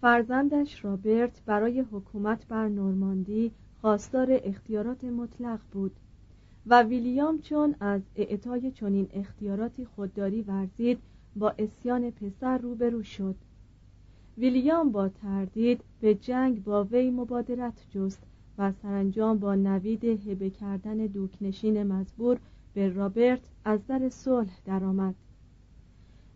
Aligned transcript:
فرزندش 0.00 0.84
رابرت 0.84 1.42
برای 1.46 1.80
حکومت 1.80 2.46
بر 2.46 2.68
نورماندی 2.68 3.52
خواستار 3.80 4.40
اختیارات 4.44 5.04
مطلق 5.04 5.60
بود 5.72 5.92
و 6.66 6.82
ویلیام 6.82 7.38
چون 7.38 7.74
از 7.80 8.02
اعطای 8.16 8.70
چنین 8.70 9.08
اختیاراتی 9.12 9.84
خودداری 9.84 10.42
ورزید 10.42 10.98
با 11.36 11.54
اسیان 11.58 12.10
پسر 12.10 12.58
روبرو 12.58 13.02
شد. 13.02 13.34
ویلیام 14.38 14.92
با 14.92 15.08
تردید 15.08 15.80
به 16.00 16.14
جنگ 16.14 16.64
با 16.64 16.84
وی 16.84 17.10
مبادرت 17.10 17.86
جست 17.90 18.22
و 18.58 18.72
سرانجام 18.72 19.38
با 19.38 19.54
نوید 19.54 20.04
هبه 20.04 20.50
کردن 20.50 20.96
دوکنشین 20.96 21.82
مزبور 21.82 22.38
به 22.74 22.88
رابرت 22.88 23.40
از 23.64 23.86
در 23.86 24.08
صلح 24.08 24.58
درآمد. 24.64 25.14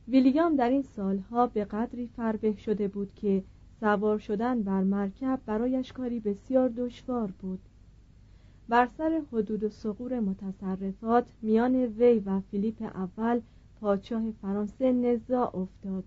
ویلیام 0.09 0.57
در 0.57 0.69
این 0.69 0.83
سالها 0.83 1.47
به 1.47 1.65
قدری 1.65 2.07
فربه 2.17 2.57
شده 2.57 2.89
بود 2.89 3.15
که 3.15 3.43
سوار 3.81 4.19
شدن 4.19 4.63
بر 4.63 4.83
مرکب 4.83 5.41
برایش 5.47 5.93
کاری 5.93 6.21
بسیار 6.21 6.69
دشوار 6.69 7.33
بود. 7.41 7.61
بر 8.69 8.89
سر 8.99 9.23
حدود 9.33 9.65
و 9.65 9.69
سقور 9.69 10.21
متصرفات 10.21 11.33
میان 11.43 11.75
وی 11.75 12.19
و 12.19 12.41
فیلیپ 12.41 12.83
اول 12.83 13.41
پادشاه 13.81 14.31
فرانسه 14.43 14.93
نزاع 14.93 15.57
افتاد. 15.57 16.05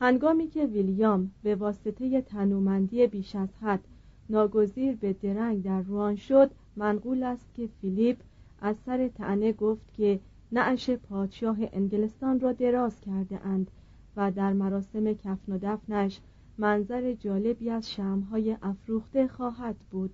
هنگامی 0.00 0.48
که 0.48 0.66
ویلیام 0.66 1.30
به 1.42 1.54
واسطه 1.54 2.22
تنومندی 2.22 3.06
بیش 3.06 3.36
از 3.36 3.48
حد 3.60 3.84
ناگزیر 4.30 4.96
به 4.96 5.12
درنگ 5.12 5.62
در 5.62 5.82
روان 5.82 6.16
شد 6.16 6.50
منقول 6.76 7.22
است 7.22 7.46
که 7.56 7.68
فیلیپ 7.80 8.16
از 8.60 8.76
سر 8.86 9.08
تنه 9.08 9.52
گفت 9.52 9.94
که 9.94 10.20
نعش 10.52 10.90
پادشاه 10.90 11.56
انگلستان 11.72 12.40
را 12.40 12.52
دراز 12.52 13.00
کرده 13.00 13.46
اند 13.46 13.70
و 14.16 14.30
در 14.30 14.52
مراسم 14.52 15.12
کفن 15.12 15.52
و 15.52 15.58
دفنش 15.62 16.20
منظر 16.58 17.12
جالبی 17.12 17.70
از 17.70 17.92
شمهای 17.92 18.56
افروخته 18.62 19.28
خواهد 19.28 19.76
بود. 19.90 20.10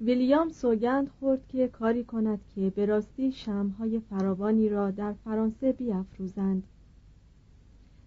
ویلیام 0.00 0.48
سوگند 0.48 1.08
خورد 1.08 1.48
که 1.48 1.68
کاری 1.68 2.04
کند 2.04 2.40
که 2.54 2.70
به 2.70 2.86
راستی 2.86 3.32
شمهای 3.32 4.00
فراوانی 4.00 4.68
را 4.68 4.90
در 4.90 5.12
فرانسه 5.12 5.72
بیافروزند. 5.72 6.62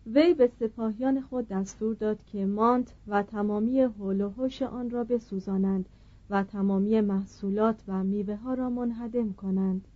وی 0.06 0.34
به 0.34 0.47
سپاهیان 0.59 1.22
خود 1.22 1.47
دستور 1.47 1.96
داد 1.96 2.24
که 2.24 2.46
مانت 2.46 2.94
و 3.08 3.24
تمامی 3.24 3.81
حول 3.81 4.22
و 4.22 4.30
حوش 4.30 4.62
آن 4.62 4.90
را 4.90 5.03
بسوزانند 5.03 5.90
و 6.30 6.44
تمامی 6.44 7.02
محصولات 7.02 7.84
و 7.88 8.03
میوه 8.03 8.35
ها 8.35 8.53
را 8.53 8.70
منهدم 8.70 9.34
کنند. 9.34 9.88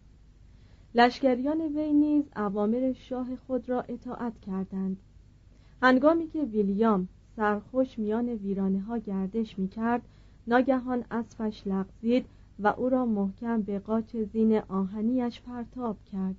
لشکریان 0.97 1.61
وی 1.61 1.93
نیز 1.93 2.23
اوامر 2.35 2.93
شاه 2.93 3.35
خود 3.35 3.69
را 3.69 3.81
اطاعت 3.81 4.39
کردند. 4.39 4.97
هنگامی 5.81 6.27
که 6.27 6.41
ویلیام 6.41 7.07
سرخوش 7.35 7.99
میان 7.99 8.29
ویرانه 8.29 8.79
ها 8.79 8.97
گردش 8.97 9.59
می 9.59 9.67
کرد 9.67 10.01
ناگهان 10.47 11.05
اسبش 11.11 11.67
لغزید 11.67 12.25
و 12.59 12.67
او 12.67 12.89
را 12.89 13.05
محکم 13.05 13.61
به 13.61 13.79
قاچ 13.79 14.15
زین 14.15 14.59
آهنیش 14.59 15.41
پرتاب 15.41 15.97
کرد. 16.03 16.35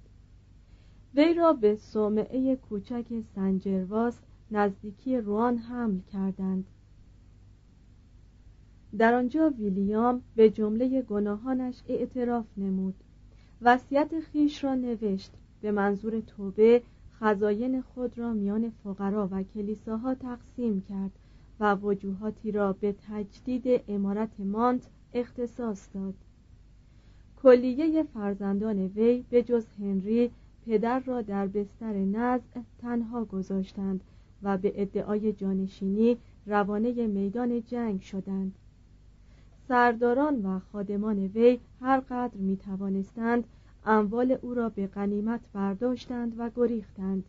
وی 1.14 1.34
را 1.34 1.52
به 1.52 1.76
صومعه 1.76 2.56
کوچک 2.56 3.20
سنجرواس 3.34 4.18
نزدیکی 4.50 5.16
روان 5.16 5.56
حمل 5.56 5.98
کردند. 6.12 6.64
در 8.98 9.14
آنجا 9.14 9.50
ویلیام 9.50 10.22
به 10.36 10.50
جمله 10.50 11.02
گناهانش 11.02 11.82
اعتراف 11.88 12.46
نمود. 12.56 12.94
وصیت 13.62 14.20
خیش 14.20 14.64
را 14.64 14.74
نوشت. 14.74 15.32
به 15.60 15.72
منظور 15.72 16.20
توبه 16.20 16.82
خزاین 17.20 17.82
خود 17.82 18.18
را 18.18 18.32
میان 18.32 18.72
فقرا 18.84 19.28
و 19.32 19.42
کلیساها 19.42 20.14
تقسیم 20.14 20.80
کرد 20.80 21.10
و 21.60 21.74
وجوهاتی 21.74 22.52
را 22.52 22.72
به 22.72 22.94
تجدید 23.08 23.82
امارت 23.88 24.40
مانت 24.40 24.88
اختصاص 25.14 25.88
داد. 25.94 26.14
کلیه 27.42 28.02
فرزندان 28.02 28.78
وی 28.78 29.24
به 29.30 29.42
جز 29.42 29.66
هنری 29.78 30.30
پدر 30.66 30.98
را 30.98 31.22
در 31.22 31.46
بستر 31.46 31.92
نزع 31.92 32.60
تنها 32.78 33.24
گذاشتند 33.24 34.00
و 34.42 34.58
به 34.58 34.82
ادعای 34.82 35.32
جانشینی 35.32 36.16
روانه 36.46 37.06
میدان 37.06 37.62
جنگ 37.62 38.00
شدند. 38.00 38.54
سرداران 39.68 40.42
و 40.42 40.58
خادمان 40.58 41.18
وی 41.18 41.60
هر 41.80 42.00
قدر 42.00 42.36
می 42.36 42.56
توانستند 42.56 43.44
اموال 43.86 44.38
او 44.42 44.54
را 44.54 44.68
به 44.68 44.86
غنیمت 44.86 45.40
برداشتند 45.52 46.34
و 46.38 46.50
گریختند. 46.56 47.24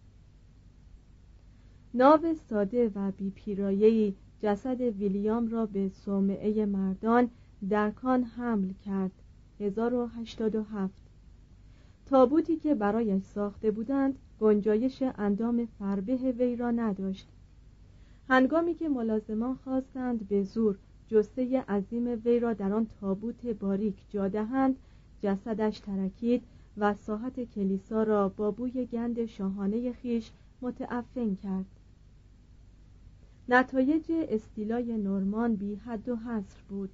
ناو 1.94 2.34
ساده 2.50 2.92
و 2.96 3.12
بیپیرایهی 3.12 4.16
جسد 4.42 4.82
ویلیام 4.82 5.48
را 5.48 5.66
به 5.66 5.90
صومعه 5.90 6.66
مردان 6.66 7.30
در 7.70 7.92
کان 7.92 8.24
حمل 8.24 8.74
کرد. 8.86 9.12
1087 9.60 10.94
تابوتی 12.06 12.58
که 12.58 12.76
برایش 12.76 13.24
ساخته 13.24 13.72
بودند 13.72 14.20
گنجایش 14.40 15.04
اندام 15.18 15.66
فربه 15.80 16.16
وی 16.16 16.56
را 16.56 16.72
نداشت. 16.72 17.28
هنگامی 18.30 18.74
که 18.74 18.90
ملازمان 18.90 19.56
خواستند 19.56 20.28
به 20.28 20.44
زور 20.44 20.78
جسته 21.10 21.62
عظیم 21.62 22.22
وی 22.26 22.40
را 22.40 22.54
در 22.54 22.74
آن 22.74 22.88
تابوت 23.02 23.46
باریک 23.46 23.96
جا 24.10 24.28
دهند 24.28 24.76
جسدش 25.22 25.80
ترکید 25.80 26.44
و 26.78 26.94
ساحت 26.94 27.40
کلیسا 27.40 28.04
را 28.04 28.30
با 28.30 28.52
بوی 28.52 28.86
گند 28.86 29.26
شاهانه 29.26 29.92
خویش 29.92 30.32
متعفن 30.62 31.36
کرد. 31.36 31.66
نتایج 33.50 34.04
استیلای 34.10 34.98
نورمان 34.98 35.56
بی 35.56 35.76
حد 35.76 36.10
و 36.10 36.16
حصر 36.16 36.62
بود. 36.70 36.90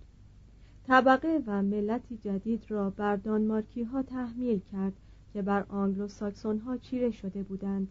طبقه 0.88 1.44
و 1.48 1.62
ملتی 1.62 2.18
جدید 2.24 2.64
را 2.70 2.90
بر 2.90 3.16
دانمارکی 3.16 3.84
ها 3.84 4.04
تحمیل 4.04 4.60
کرد 4.72 4.94
که 5.34 5.42
بر 5.42 5.66
آنگلو 5.70 6.08
ساکسون 6.08 6.60
ها 6.60 6.78
چیره 6.78 7.12
شده 7.12 7.44
بودند. 7.44 7.88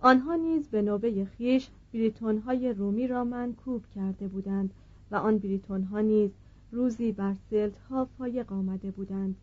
آنها 0.00 0.34
نیز 0.34 0.68
به 0.68 0.82
نوبه 0.82 1.24
خویش 1.24 1.68
بریتون 1.92 2.38
های 2.38 2.72
رومی 2.72 3.06
را 3.06 3.24
منکوب 3.24 3.86
کرده 3.94 4.28
بودند 4.28 4.70
و 5.12 5.16
آن 5.16 5.38
بریتون 5.38 5.82
ها 5.82 6.00
نیز 6.00 6.30
روزی 6.70 7.12
بر 7.12 7.34
سلت 7.50 7.78
ها 7.78 8.04
فایق 8.04 8.52
آمده 8.52 8.90
بودند. 8.90 9.36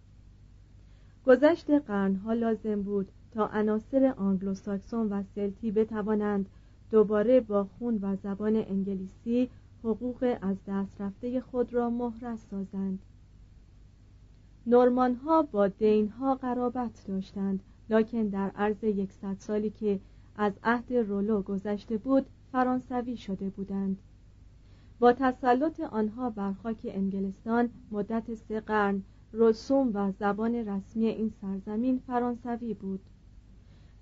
گذشت 1.26 1.70
قرنها 1.70 2.34
لازم 2.34 2.82
بود 2.82 3.12
تا 3.32 3.48
عناصر 3.48 4.14
آنگلوساکسون 4.18 5.10
و 5.10 5.24
سلتی 5.36 5.72
بتوانند 5.72 6.50
دوباره 6.92 7.40
با 7.40 7.64
خون 7.64 8.00
و 8.02 8.16
زبان 8.16 8.56
انگلیسی 8.56 9.50
حقوق 9.84 10.38
از 10.42 10.58
دست 10.68 11.02
رفته 11.02 11.42
خود 11.42 11.74
را 11.74 11.90
محرز 11.90 12.46
سازند. 12.52 13.00
نورمان 14.68 15.16
ها 15.16 15.42
با 15.42 15.68
دین 15.68 16.10
ها 16.10 16.36
قرابت 16.36 17.04
داشتند 17.08 17.60
لکن 17.90 18.24
در 18.24 18.52
عرض 18.56 18.84
یکصد 18.84 19.36
سالی 19.40 19.70
که 19.70 20.00
از 20.36 20.54
عهد 20.64 20.94
رولو 20.94 21.42
گذشته 21.42 21.98
بود 21.98 22.26
فرانسوی 22.52 23.18
شده 23.18 23.50
بودند. 23.50 23.98
با 25.00 25.14
تسلط 25.14 25.80
آنها 25.80 26.30
بر 26.30 26.54
خاک 26.54 26.78
انگلستان 26.84 27.70
مدت 27.92 28.36
سه 28.36 28.60
قرن 28.60 29.04
رسوم 29.34 29.92
و 29.94 30.12
زبان 30.12 30.56
رسمی 30.56 31.06
این 31.06 31.32
سرزمین 31.42 32.02
فرانسوی 32.08 32.74
بود. 32.74 33.00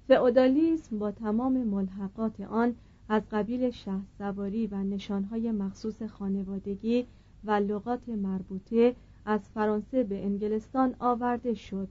فئودالیسم 0.07 0.99
با 0.99 1.11
تمام 1.11 1.63
ملحقات 1.63 2.41
آن 2.41 2.75
از 3.09 3.21
قبیل 3.31 3.69
شهر 3.69 4.03
سواری 4.17 4.67
و 4.67 4.83
نشانهای 4.83 5.51
مخصوص 5.51 6.03
خانوادگی 6.03 7.07
و 7.44 7.51
لغات 7.51 8.09
مربوطه 8.09 8.95
از 9.25 9.49
فرانسه 9.49 10.03
به 10.03 10.25
انگلستان 10.25 10.95
آورده 10.99 11.53
شد. 11.53 11.88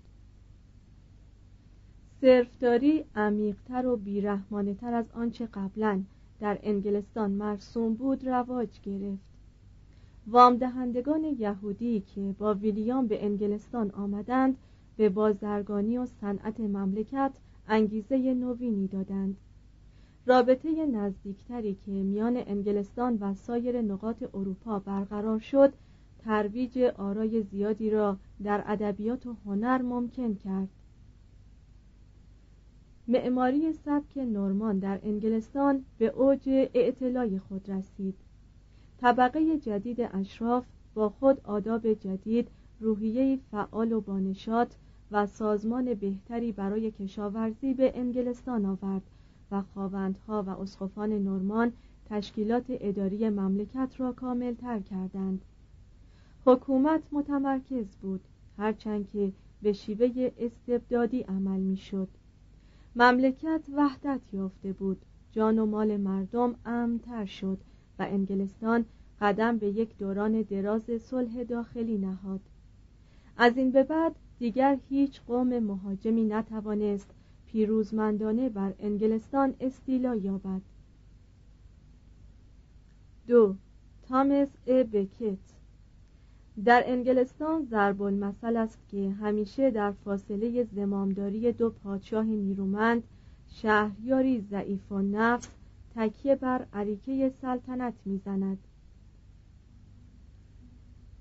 صرفداری 2.21 3.05
عمیقتر 3.15 3.87
و 3.87 3.97
بیرحمانه 3.97 4.75
تر 4.75 4.95
از 4.95 5.07
آنچه 5.15 5.47
قبلا 5.47 6.03
در 6.41 6.59
انگلستان 6.63 7.31
مرسوم 7.31 7.95
بود 7.95 8.29
رواج 8.29 8.81
گرفت. 8.81 9.23
وام 10.27 10.57
دهندگان 10.57 11.25
یهودی 11.25 12.01
که 12.01 12.35
با 12.39 12.55
ویلیام 12.55 13.07
به 13.07 13.25
انگلستان 13.25 13.91
آمدند 13.91 14.57
به 14.97 15.09
بازرگانی 15.09 15.99
و 15.99 16.07
صنعت 16.07 16.61
مملکت 16.61 17.33
انگیزه 17.69 18.35
نوینی 18.35 18.87
دادند. 18.87 19.37
رابطه 20.27 20.87
نزدیکتری 20.87 21.75
که 21.75 21.91
میان 21.91 22.37
انگلستان 22.47 23.19
و 23.21 23.35
سایر 23.35 23.83
نقاط 23.83 24.25
اروپا 24.35 24.79
برقرار 24.79 25.39
شد 25.39 25.73
ترویج 26.19 26.79
آرای 26.79 27.43
زیادی 27.43 27.91
را 27.91 28.17
در 28.43 28.65
ادبیات 28.67 29.27
و 29.27 29.37
هنر 29.45 29.83
ممکن 29.83 30.35
کرد. 30.35 30.69
معماری 33.09 33.73
سبک 33.73 34.19
نورمان 34.19 34.79
در 34.79 35.01
انگلستان 35.03 35.85
به 35.99 36.07
اوج 36.07 36.49
اعتلای 36.75 37.39
خود 37.39 37.71
رسید. 37.71 38.15
طبقه 39.01 39.59
جدید 39.59 40.01
اشراف 40.01 40.67
با 40.95 41.09
خود 41.09 41.41
آداب 41.45 41.93
جدید 41.93 42.49
روحیه 42.81 43.39
فعال 43.51 43.93
و 43.93 44.01
بانشات 44.01 44.77
و 45.11 45.27
سازمان 45.27 45.95
بهتری 45.95 46.53
برای 46.53 46.91
کشاورزی 46.91 47.75
به 47.75 47.93
انگلستان 47.95 48.65
آورد 48.65 49.03
و 49.51 49.63
خواوندها 49.63 50.43
و 50.43 50.51
اسقفان 50.51 51.13
نورمان 51.13 51.73
تشکیلات 52.11 52.65
اداری 52.69 53.29
مملکت 53.29 53.95
را 53.99 54.13
کامل 54.13 54.55
تر 54.55 54.81
کردند. 54.81 55.45
حکومت 56.47 57.03
متمرکز 57.13 57.97
بود 57.97 58.21
هرچند 58.59 59.11
که 59.11 59.33
به 59.63 59.73
شیوه 59.73 60.31
استبدادی 60.39 61.21
عمل 61.21 61.61
می‌شد. 61.61 62.09
مملکت 62.97 63.61
وحدت 63.77 64.21
یافته 64.33 64.73
بود. 64.73 65.03
جان 65.33 65.59
و 65.59 65.67
مال 65.67 65.97
مردم 65.97 66.55
امنتر 66.65 67.25
شد 67.25 67.59
و 67.99 68.03
انگلستان 68.03 68.85
قدم 69.21 69.59
به 69.59 69.67
یک 69.67 69.99
دوران 69.99 70.43
دراز 70.43 70.83
صلح 71.01 71.43
داخلی 71.43 71.99
نهاد. 71.99 72.41
از 73.37 73.57
این 73.57 73.71
به 73.71 73.83
بعد 73.83 74.17
دیگر 74.39 74.79
هیچ 74.89 75.21
قوم 75.27 75.59
مهاجمی 75.59 76.25
نتوانست 76.25 77.11
پیروزمندانه 77.47 78.49
بر 78.49 78.75
انگلستان 78.79 79.55
استیلا 79.61 80.15
یابد. 80.15 80.63
دو 83.27 83.55
تامس 84.09 84.49
ا 84.67 84.83
بکت. 84.83 85.56
در 86.65 86.83
انگلستان 86.87 87.65
ضرب 87.71 88.03
المثل 88.03 88.57
است 88.57 88.79
که 88.89 89.11
همیشه 89.11 89.71
در 89.71 89.93
فاصله 89.93 90.65
زمامداری 90.65 91.53
دو 91.53 91.71
پادشاه 91.71 92.25
نیرومند 92.25 93.03
شهریاری 93.49 94.41
ضعیف 94.51 94.93
و 94.93 95.03
نفس 95.03 95.49
تکیه 95.97 96.37
بر 96.37 96.67
عریکه 96.73 97.33
سلطنت 97.43 97.95
می‌زند. 98.05 98.59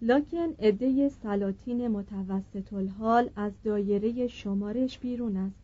لکن 0.01 0.53
عده 0.59 1.09
سلاطین 1.09 1.87
متوسط 1.87 2.73
الحال 2.73 3.29
از 3.35 3.51
دایره 3.63 4.27
شمارش 4.27 4.99
بیرون 4.99 5.37
است. 5.37 5.55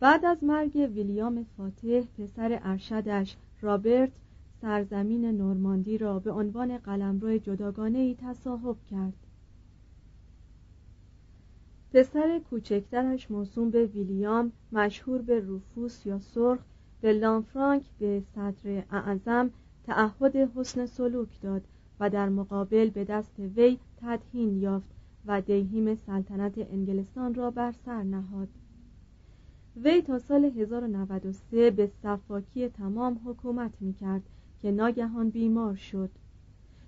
بعد 0.00 0.24
از 0.24 0.44
مرگ 0.44 0.90
ویلیام 0.94 1.46
فاتح 1.56 2.00
پسر 2.00 2.60
ارشدش 2.62 3.36
رابرت 3.60 4.12
سرزمین 4.64 5.24
نورماندی 5.24 5.98
را 5.98 6.18
به 6.18 6.32
عنوان 6.32 6.78
قلمرو 6.78 7.38
جداگانه 7.38 8.14
تصاحب 8.14 8.76
کرد. 8.90 9.12
پسر 11.92 12.40
کوچکترش 12.50 13.30
موسوم 13.30 13.70
به 13.70 13.86
ویلیام 13.86 14.52
مشهور 14.72 15.22
به 15.22 15.40
روفوس 15.40 16.06
یا 16.06 16.18
سرخ 16.18 16.58
به 17.00 17.12
لانفرانک 17.12 17.82
به 17.98 18.22
صدر 18.34 18.82
اعظم 18.90 19.50
تعهد 19.86 20.36
حسن 20.36 20.86
سلوک 20.86 21.40
داد 21.40 21.62
و 22.00 22.10
در 22.10 22.28
مقابل 22.28 22.90
به 22.90 23.04
دست 23.04 23.38
وی 23.38 23.78
تدهین 23.96 24.56
یافت 24.62 24.90
و 25.26 25.40
دیهیم 25.40 25.94
سلطنت 25.94 26.58
انگلستان 26.58 27.34
را 27.34 27.50
بر 27.50 27.72
سر 27.72 28.02
نهاد. 28.02 28.48
وی 29.76 30.02
تا 30.02 30.18
سال 30.18 30.44
1093 30.44 31.70
به 31.70 31.86
صفاکی 32.02 32.68
تمام 32.68 33.20
حکومت 33.24 33.72
می 33.80 33.92
کرد 33.92 34.22
که 34.64 34.70
ناگهان 34.70 35.30
بیمار 35.30 35.76
شد. 35.76 36.10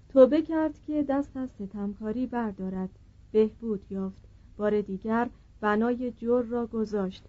توبه 0.08 0.42
کرد 0.42 0.78
که 0.86 1.02
دست 1.02 1.36
از 1.36 1.50
ستمکاری 1.50 2.26
بردارد. 2.26 2.88
بهبود 3.32 3.86
یافت. 3.90 4.22
بار 4.56 4.80
دیگر 4.80 5.28
بنای 5.60 6.10
جور 6.10 6.44
را 6.44 6.66
گذاشت. 6.66 7.24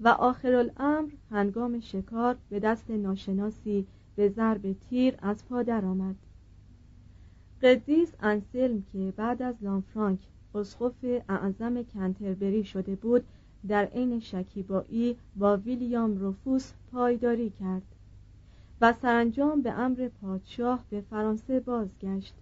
و 0.00 0.08
آخر 0.08 0.54
الامر 0.54 1.10
هنگام 1.30 1.80
شکار 1.80 2.36
به 2.50 2.60
دست 2.60 2.90
ناشناسی 2.90 3.86
به 4.16 4.28
ضرب 4.28 4.72
تیر 4.72 5.14
از 5.18 5.48
پا 5.48 5.64
آمد 5.68 6.16
قدیس 7.62 8.12
انسلم 8.20 8.82
که 8.92 9.12
بعد 9.16 9.42
از 9.42 9.54
لانفرانک 9.60 10.18
اسقف 10.54 11.04
اعظم 11.28 11.82
کنتربری 11.82 12.64
شده 12.64 12.94
بود 12.96 13.24
در 13.68 13.84
عین 13.84 14.20
شکیبایی 14.20 15.16
با 15.36 15.56
ویلیام 15.56 16.26
رفوس 16.26 16.72
پایداری 16.92 17.50
کرد. 17.50 17.93
و 18.84 18.92
سرانجام 18.92 19.62
به 19.62 19.72
امر 19.72 20.08
پادشاه 20.08 20.84
به 20.90 21.00
فرانسه 21.00 21.60
بازگشت. 21.60 22.34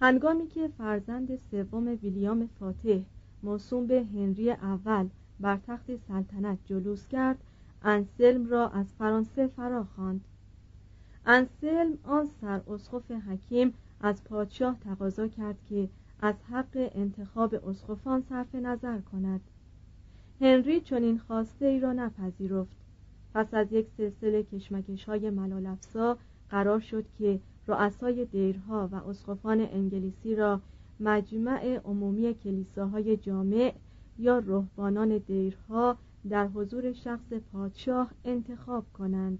هنگامی 0.00 0.46
که 0.46 0.68
فرزند 0.78 1.38
سوم 1.50 1.86
ویلیام 2.02 2.48
فاتح 2.60 3.00
موسوم 3.42 3.86
به 3.86 4.04
هنری 4.04 4.50
اول 4.50 5.08
بر 5.40 5.58
تخت 5.66 5.96
سلطنت 5.96 6.58
جلوس 6.64 7.08
کرد 7.08 7.38
انسلم 7.82 8.46
را 8.46 8.68
از 8.68 8.86
فرانسه 8.98 9.46
فرا 9.46 9.84
خواند 9.84 10.24
انسلم 11.26 11.98
آن 12.04 12.28
سر 12.40 12.60
اسقف 12.68 13.10
حکیم 13.10 13.74
از 14.00 14.24
پادشاه 14.24 14.78
تقاضا 14.80 15.28
کرد 15.28 15.56
که 15.68 15.88
از 16.20 16.34
حق 16.50 16.90
انتخاب 16.94 17.68
اسقفان 17.68 18.22
صرف 18.28 18.54
نظر 18.54 19.00
کند. 19.00 19.40
هنری 20.40 20.80
چنین 20.80 21.18
خواسته 21.18 21.66
ای 21.66 21.80
را 21.80 21.92
نپذیرفت. 21.92 22.87
پس 23.34 23.54
از 23.54 23.72
یک 23.72 23.86
سلسله 23.96 24.42
کشمکش 24.42 25.04
های 25.04 25.30
قرار 26.50 26.80
شد 26.80 27.04
که 27.18 27.40
رؤسای 27.66 28.24
دیرها 28.24 28.88
و 28.92 28.94
اسقفان 28.94 29.60
انگلیسی 29.60 30.34
را 30.36 30.60
مجمع 31.00 31.80
عمومی 31.84 32.34
کلیساهای 32.34 33.16
جامع 33.16 33.74
یا 34.18 34.38
رهبانان 34.38 35.18
دیرها 35.18 35.96
در 36.28 36.46
حضور 36.46 36.92
شخص 36.92 37.32
پادشاه 37.52 38.10
انتخاب 38.24 38.84
کنند 38.92 39.38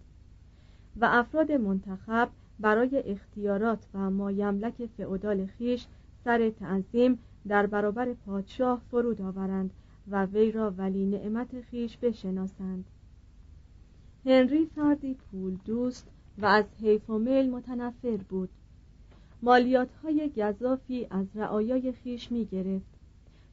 و 1.01 1.09
افراد 1.11 1.53
منتخب 1.53 2.29
برای 2.61 3.03
اختیارات 3.07 3.87
و 3.95 4.11
مایملک 4.11 4.87
فعودال 4.97 5.47
خیش 5.47 5.87
سر 6.25 6.51
تعظیم 6.51 7.19
در 7.49 7.67
برابر 7.67 8.13
پادشاه 8.13 8.81
فرود 8.91 9.23
آورند 9.23 9.71
و 10.11 10.27
وی 10.27 10.53
را 10.53 10.71
ولی 10.71 11.07
نعمت 11.07 11.61
خیش 11.61 11.97
بشناسند. 11.97 12.85
هنری 14.25 14.67
فردی 14.67 15.15
پول 15.15 15.57
دوست 15.65 16.07
و 16.39 16.47
از 16.47 16.65
حیف 16.81 17.11
و 17.11 17.19
میل 17.19 17.51
متنفر 17.51 18.17
بود. 18.17 18.49
مالیات 19.43 19.89
های 19.95 20.31
گذافی 20.37 21.07
از 21.11 21.27
رعایای 21.35 21.93
خیش 21.93 22.33
می 22.33 22.45
گرفت 22.45 22.99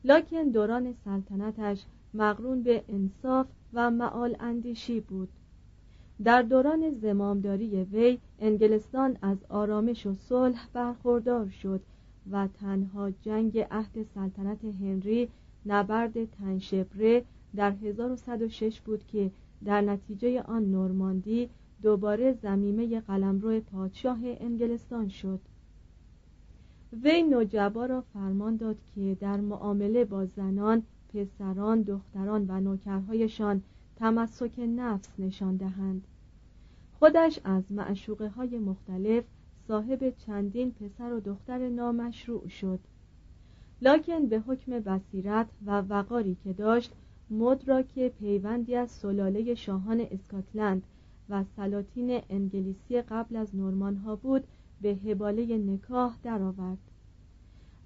لکن 0.04 0.44
دوران 0.44 0.94
سلطنتش 1.06 1.86
مقرون 2.14 2.64
به 2.64 2.84
انصاف 2.90 3.48
و 3.74 3.92
معال 3.92 4.36
اندیشی 4.40 5.00
بود. 5.00 5.30
در 6.24 6.42
دوران 6.42 6.92
زمامداری 7.02 7.84
وی 7.84 8.18
انگلستان 8.40 9.18
از 9.22 9.38
آرامش 9.50 10.06
و 10.06 10.14
صلح 10.14 10.68
برخوردار 10.74 11.50
شد 11.50 11.82
و 12.32 12.48
تنها 12.48 13.12
جنگ 13.12 13.60
عهد 13.72 14.06
سلطنت 14.16 14.66
هنری 14.66 15.30
نبرد 15.66 16.26
تنشبره 16.26 17.24
در 17.56 17.72
1106 17.72 18.82
بود 18.82 19.08
که 19.08 19.32
در 19.64 19.82
نتیجه 19.82 20.42
آن 20.42 20.66
نورماندی 20.72 21.50
دوباره 21.82 22.34
زمیمه 22.34 23.00
قلمرو 23.00 23.60
پادشاه 23.60 24.20
انگلستان 24.24 25.10
شد. 25.10 25.40
وی 27.04 27.24
نوجبا 27.24 27.86
را 27.86 28.02
فرمان 28.02 28.56
داد 28.56 28.78
که 28.96 29.18
در 29.20 29.38
معامله 29.38 30.06
با 30.06 30.26
زنان 30.26 30.84
پسران 31.14 31.82
دختران 31.82 32.46
و 32.48 32.60
نوکرهایشان 32.60 33.62
تمسک 33.96 34.60
نفس 34.60 35.10
نشان 35.20 35.56
دهند. 35.56 36.08
خودش 37.00 37.40
از 37.44 37.72
معشوقه 37.72 38.28
های 38.28 38.60
مختلف 38.60 39.24
صاحب 39.68 40.10
چندین 40.10 40.72
پسر 40.72 41.14
و 41.14 41.20
دختر 41.20 41.70
نامشروع 41.70 42.48
شد. 42.48 42.80
لکن 43.82 44.26
به 44.26 44.40
حکم 44.40 44.80
بصیرت 44.80 45.48
و 45.66 45.82
وقاری 45.82 46.38
که 46.44 46.54
داشت 46.54 46.94
مد 47.30 47.68
را 47.68 47.82
که 47.82 48.10
پیوندی 48.20 48.76
از 48.76 48.92
سلاله 48.92 49.56
شاهان 49.56 50.02
اسکاتلند 50.12 50.84
و 51.30 51.44
سلاطین 51.56 52.22
انگلیسی 52.30 53.02
قبل 53.02 53.36
از 53.36 53.56
نورمان 53.56 53.96
ها 53.96 54.16
بود 54.16 54.44
به 54.82 54.90
هباله 54.90 55.58
نکاح 55.58 56.18
درآورد. 56.24 56.78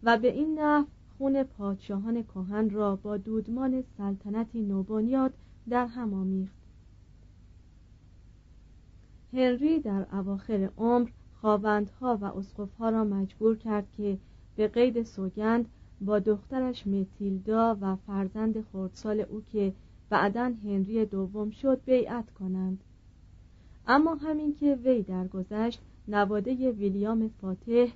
و 0.04 0.18
به 0.18 0.34
این 0.34 0.60
نحو 0.60 0.86
خون 1.18 1.44
پادشاهان 1.44 2.24
کهن 2.24 2.70
را 2.70 2.96
با 2.96 3.18
دودمان 3.18 3.84
سلطنتی 3.98 4.62
نوبنیاد 4.62 5.34
در 5.70 5.86
هم 5.86 6.14
آمیخت. 6.14 6.60
هنری 9.34 9.80
در 9.80 10.06
اواخر 10.12 10.70
عمر 10.78 11.10
خواوندها 11.42 12.18
و 12.22 12.26
اسقفها 12.26 12.90
را 12.90 13.04
مجبور 13.04 13.58
کرد 13.58 13.92
که 13.98 14.18
به 14.56 14.68
قید 14.68 15.04
سوگند 15.04 15.70
با 16.02 16.20
دخترش 16.20 16.88
متیلدا 16.88 17.78
و 17.82 17.96
فرزند 17.96 18.62
خردسال 18.62 19.20
او 19.20 19.42
که 19.42 19.74
بعدا 20.10 20.54
هنری 20.64 21.06
دوم 21.06 21.50
شد 21.50 21.82
بیعت 21.86 22.32
کنند. 22.32 22.84
اما 23.88 24.16
همین 24.16 24.56
که 24.56 24.76
وی 24.76 25.04
درگذشت 25.04 25.82
نواده 26.08 26.72
ویلیام 26.72 27.28
فاتح 27.42 27.88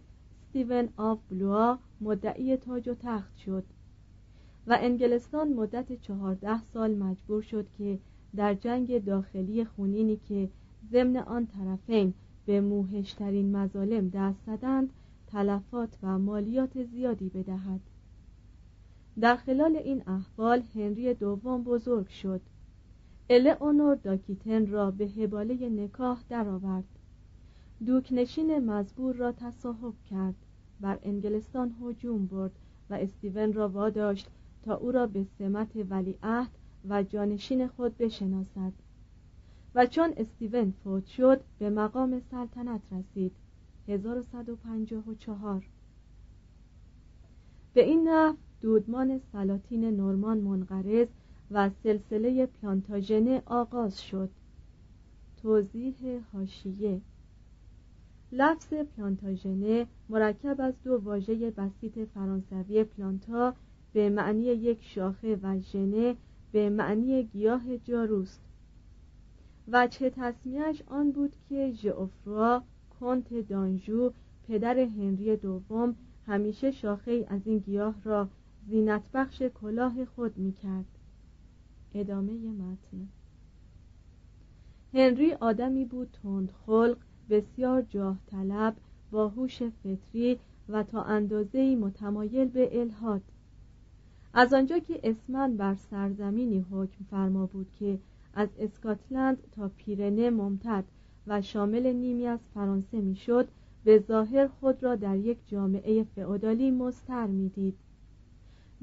ستیون 0.49 0.89
آف 0.97 1.19
بلوا 1.29 1.77
مدعی 2.01 2.57
تاج 2.57 2.89
و 2.89 2.93
تخت 2.93 3.37
شد 3.37 3.63
و 4.67 4.77
انگلستان 4.81 5.53
مدت 5.53 6.01
چهارده 6.01 6.63
سال 6.63 6.95
مجبور 6.95 7.41
شد 7.41 7.67
که 7.77 7.99
در 8.35 8.53
جنگ 8.53 9.05
داخلی 9.05 9.65
خونینی 9.65 10.17
که 10.17 10.49
ضمن 10.91 11.17
آن 11.17 11.45
طرفین 11.45 12.13
به 12.45 12.61
موهشترین 12.61 13.57
مظالم 13.57 14.09
دست 14.09 14.45
زدند 14.45 14.89
تلفات 15.27 15.89
و 16.03 16.19
مالیات 16.19 16.83
زیادی 16.83 17.29
بدهد. 17.29 17.79
در 19.19 19.35
خلال 19.35 19.75
این 19.75 20.03
احوال 20.07 20.63
هنری 20.75 21.13
دوم 21.13 21.63
بزرگ 21.63 22.07
شد. 22.07 22.41
اونور 23.59 23.95
داکیتن 23.95 24.67
را 24.67 24.91
به 24.91 25.05
هباله 25.05 25.69
نکاح 25.69 26.23
درآورد. 26.29 26.83
دوکنشین 27.85 28.59
مزبور 28.59 29.15
را 29.15 29.31
تصاحب 29.31 29.93
کرد. 30.09 30.35
بر 30.81 30.99
انگلستان 31.03 31.75
هجوم 31.81 32.25
برد 32.25 32.51
و 32.89 32.93
استیون 32.93 33.53
را 33.53 33.69
واداشت 33.69 34.27
تا 34.65 34.75
او 34.75 34.91
را 34.91 35.07
به 35.07 35.25
سمت 35.39 35.69
ولیعهد 35.89 36.51
و 36.89 37.03
جانشین 37.03 37.67
خود 37.67 37.97
بشناسد. 37.97 38.73
و 39.75 39.85
چون 39.85 40.13
استیون 40.17 40.73
فوت 40.83 41.05
شد 41.05 41.41
به 41.59 41.69
مقام 41.69 42.19
سلطنت 42.31 42.81
رسید. 42.91 43.31
1154 43.87 45.63
به 47.73 47.83
این 47.83 48.07
نحو 48.07 48.35
دودمان 48.61 49.19
سلاطین 49.31 49.85
نورمان 49.85 50.37
منقرض 50.37 51.07
و 51.51 51.69
سلسله 51.83 52.45
پلانتاژنه 52.45 53.41
آغاز 53.45 54.01
شد. 54.01 54.29
توضیح 55.41 55.95
هاشیه 56.33 57.01
لفظ 58.31 58.73
پلانتاژنه 58.73 59.87
مرکب 60.09 60.55
از 60.61 60.73
دو 60.83 60.97
واژه 60.97 61.51
بسیط 61.51 61.99
فرانسوی 61.99 62.83
پلانتا 62.83 63.53
به 63.93 64.09
معنی 64.09 64.43
یک 64.43 64.83
شاخه 64.83 65.39
و 65.43 65.59
ژنه 65.59 66.15
به 66.51 66.69
معنی 66.69 67.23
گیاه 67.23 67.77
جاروست. 67.77 68.41
وجه 69.67 70.09
تصمیهش 70.09 70.83
آن 70.87 71.11
بود 71.11 71.33
که 71.49 71.71
ژئوفروا 71.71 72.63
کنت 72.99 73.33
دانژو 73.33 74.11
پدر 74.47 74.79
هنری 74.79 75.35
دوم 75.37 75.95
همیشه 76.27 76.71
شاخه 76.71 77.25
از 77.29 77.41
این 77.45 77.59
گیاه 77.59 77.95
را 78.03 78.29
زینت 78.69 79.03
بخش 79.13 79.41
کلاه 79.41 80.05
خود 80.05 80.37
می 80.37 80.53
کرد 80.53 80.85
ادامه 81.93 82.33
متن. 82.33 83.07
هنری 84.93 85.33
آدمی 85.33 85.85
بود 85.85 86.17
تند 86.23 86.51
خلق 86.65 86.97
بسیار 87.29 87.81
جاه 87.81 88.17
طلب 88.27 88.75
با 89.11 89.27
هوش 89.27 89.63
فطری 89.63 90.39
و 90.69 90.83
تا 90.83 91.03
اندازه‌ای 91.03 91.75
متمایل 91.75 92.47
به 92.47 92.79
الهاد. 92.81 93.21
از 94.33 94.53
آنجا 94.53 94.79
که 94.79 94.99
اسمن 95.03 95.57
بر 95.57 95.75
سرزمینی 95.75 96.65
حکم 96.71 97.03
فرما 97.11 97.45
بود 97.45 97.71
که 97.79 97.99
از 98.33 98.49
اسکاتلند 98.59 99.37
تا 99.51 99.71
پیرنه 99.77 100.29
ممتد 100.29 100.83
و 101.27 101.41
شامل 101.41 101.93
نیمی 101.93 102.27
از 102.27 102.39
فرانسه 102.53 103.01
می‌شد 103.01 103.47
به 103.83 103.99
ظاهر 103.99 104.47
خود 104.47 104.83
را 104.83 104.95
در 104.95 105.17
یک 105.17 105.37
جامعه 105.47 106.03
فئودالی 106.03 106.71
مستر 106.71 107.27
می‌دید. 107.27 107.77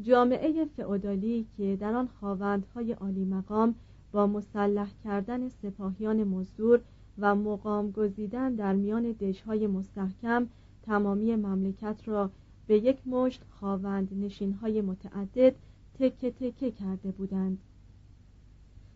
جامعه 0.02 0.64
فئودالی 0.64 1.46
که 1.56 1.76
در 1.76 1.94
آن 1.94 2.06
خواوندهای 2.06 2.92
عالی 2.92 3.24
مقام 3.24 3.74
با 4.12 4.26
مسلح 4.26 4.88
کردن 5.04 5.48
سپاهیان 5.48 6.24
مزدور 6.24 6.80
و 7.18 7.34
مقام 7.34 7.90
گزیدن 7.90 8.54
در 8.54 8.74
میان 8.74 9.12
دشهای 9.12 9.66
مستحکم 9.66 10.46
تمامی 10.82 11.36
مملکت 11.36 11.96
را 12.06 12.30
به 12.66 12.78
یک 12.78 13.08
مشت 13.08 13.42
خواوند 13.50 14.08
نشینهای 14.24 14.80
متعدد 14.80 15.54
تکه 15.98 16.30
تکه 16.30 16.70
کرده 16.70 17.10
بودند. 17.10 17.58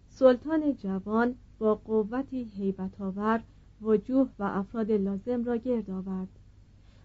سلطان 0.09 0.75
جوان 0.75 1.35
با 1.59 1.75
قوتی 1.75 2.45
هیبت 2.45 3.01
آور 3.01 3.43
وجوه 3.85 4.29
و 4.39 4.43
افراد 4.45 4.93
لازم 4.93 5.45
را 5.45 5.57
گرد 5.57 5.91
آورد. 5.91 6.29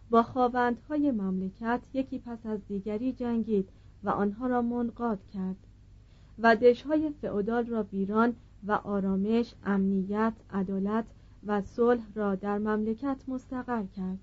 با 0.09 0.24
خواوندهای 0.24 1.12
مملکت 1.12 1.81
یکی 1.93 2.19
پس 2.19 2.45
از 2.45 2.59
دیگری 2.67 3.13
جنگید 3.13 3.69
و 4.03 4.09
آنها 4.09 4.48
را 4.48 4.62
منقاد 4.62 5.19
کرد. 5.33 5.57
و 6.39 6.55
دشهای 6.55 7.09
فئودال 7.21 7.65
را 7.65 7.83
ویران 7.83 8.33
و 8.67 8.71
آرامش 8.71 9.53
امنیت 9.65 10.33
عدالت 10.50 11.05
و 11.45 11.62
صلح 11.62 12.13
را 12.15 12.36
در 12.36 12.57
مملکت 12.57 13.17
مستقر 13.27 13.83
کرد. 13.83 14.19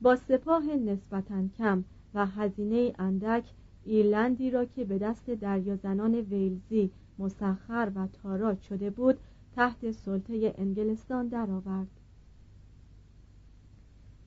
با 0.00 0.16
سپاه 0.16 0.76
نسبتا 0.76 1.48
کم 1.58 1.84
و 2.14 2.26
هزینه 2.26 2.92
اندک 2.98 3.44
ایرلندی 3.84 4.50
را 4.50 4.64
که 4.64 4.84
به 4.84 4.98
دست 4.98 5.30
دریازنان 5.30 6.14
ویلزی 6.14 6.90
مسخر 7.18 7.92
و 7.94 8.06
تاراج 8.22 8.60
شده 8.60 8.90
بود 8.90 9.18
تحت 9.56 9.90
سلطه 9.90 10.54
انگلستان 10.58 11.28
درآورد. 11.28 11.88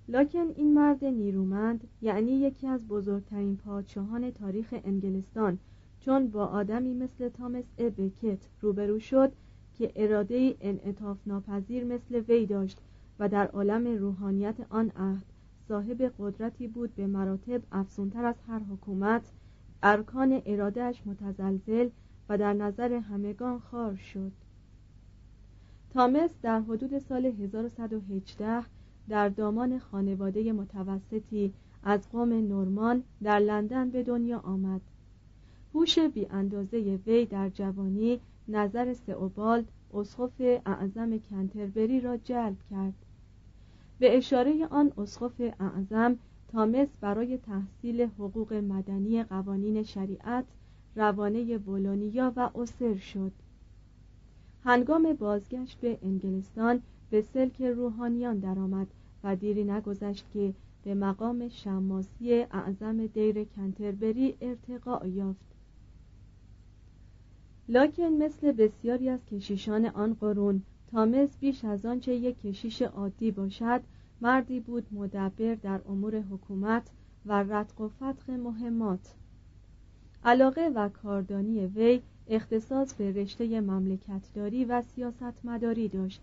لکن 0.07 0.47
این 0.55 0.73
مرد 0.73 1.05
نیرومند 1.05 1.87
یعنی 2.01 2.31
یکی 2.31 2.67
از 2.67 2.87
بزرگترین 2.87 3.57
پادشاهان 3.57 4.31
تاریخ 4.31 4.75
انگلستان 4.83 5.57
چون 5.99 6.27
با 6.27 6.45
آدمی 6.45 6.93
مثل 6.93 7.29
تامس 7.29 7.63
بکت 7.77 8.37
روبرو 8.61 8.99
شد 8.99 9.31
که 9.73 9.91
اراده 9.95 10.55
انعطاف 10.61 11.17
ناپذیر 11.25 11.83
مثل 11.83 12.15
وی 12.15 12.45
داشت 12.45 12.81
و 13.19 13.29
در 13.29 13.47
عالم 13.47 13.87
روحانیت 13.87 14.55
آن 14.69 14.91
عهد 14.95 15.25
صاحب 15.67 16.13
قدرتی 16.19 16.67
بود 16.67 16.95
به 16.95 17.07
مراتب 17.07 17.61
افزونتر 17.71 18.25
از 18.25 18.35
هر 18.47 18.59
حکومت 18.59 19.31
ارکان 19.83 20.41
ارادهش 20.45 21.01
متزلزل 21.05 21.89
و 22.29 22.37
در 22.37 22.53
نظر 22.53 22.93
همگان 22.93 23.59
خار 23.59 23.95
شد. 23.95 24.31
تامس 25.93 26.29
در 26.41 26.59
حدود 26.61 26.99
سال 26.99 27.25
1118 27.25 28.63
در 29.09 29.29
دامان 29.29 29.79
خانواده 29.79 30.51
متوسطی 30.53 31.53
از 31.83 32.09
قوم 32.09 32.33
نورمان 32.33 33.03
در 33.23 33.39
لندن 33.39 33.89
به 33.89 34.03
دنیا 34.03 34.39
آمد. 34.39 34.81
هوش 35.73 35.99
بی 35.99 36.25
اندازه 36.25 36.99
وی 37.05 37.25
در 37.25 37.49
جوانی 37.49 38.19
نظر 38.47 38.93
سئوبالد 38.93 39.65
اسقف 39.93 40.41
اعظم 40.65 41.17
کنتربری 41.17 42.01
را 42.01 42.17
جلب 42.17 42.57
کرد. 42.69 42.93
به 43.99 44.17
اشاره 44.17 44.67
آن 44.67 44.91
اسقف 44.97 45.41
اعظم 45.59 46.17
تامس 46.47 46.87
برای 47.01 47.37
تحصیل 47.37 48.01
حقوق 48.01 48.53
مدنی 48.53 49.23
قوانین 49.23 49.83
شریعت 49.83 50.45
روانه 50.95 51.57
بولونیا 51.57 52.33
و 52.35 52.49
اوسر 52.53 52.95
شد. 52.95 53.31
هنگام 54.63 55.13
بازگشت 55.13 55.79
به 55.79 55.97
انگلستان 56.01 56.81
به 57.09 57.21
سلک 57.21 57.61
روحانیان 57.61 58.39
درآمد 58.39 58.87
و 59.23 59.35
دیری 59.35 59.63
نگذشت 59.63 60.25
که 60.33 60.53
به 60.83 60.95
مقام 60.95 61.49
شماسی 61.49 62.33
اعظم 62.33 63.07
دیر 63.07 63.43
کنتربری 63.43 64.37
ارتقا 64.41 65.07
یافت. 65.07 65.49
لاکن 67.69 68.03
مثل 68.03 68.51
بسیاری 68.51 69.09
از 69.09 69.25
کشیشان 69.25 69.85
آن 69.85 70.13
قرون 70.13 70.61
تامس 70.91 71.37
بیش 71.39 71.65
از 71.65 71.85
آنچه 71.85 72.15
یک 72.15 72.41
کشیش 72.41 72.81
عادی 72.81 73.31
باشد 73.31 73.81
مردی 74.21 74.59
بود 74.59 74.87
مدبر 74.91 75.55
در 75.55 75.81
امور 75.89 76.15
حکومت 76.21 76.91
و 77.25 77.43
رتق 77.43 77.81
و 77.81 77.89
فتق 77.89 78.29
مهمات. 78.29 79.15
علاقه 80.23 80.71
و 80.75 80.89
کاردانی 80.89 81.65
وی 81.65 82.01
اختصاص 82.29 82.93
به 82.93 83.11
رشته 83.11 83.61
مملکتداری 83.61 84.65
و 84.65 84.81
سیاستمداری 84.81 85.87
داشت 85.87 86.21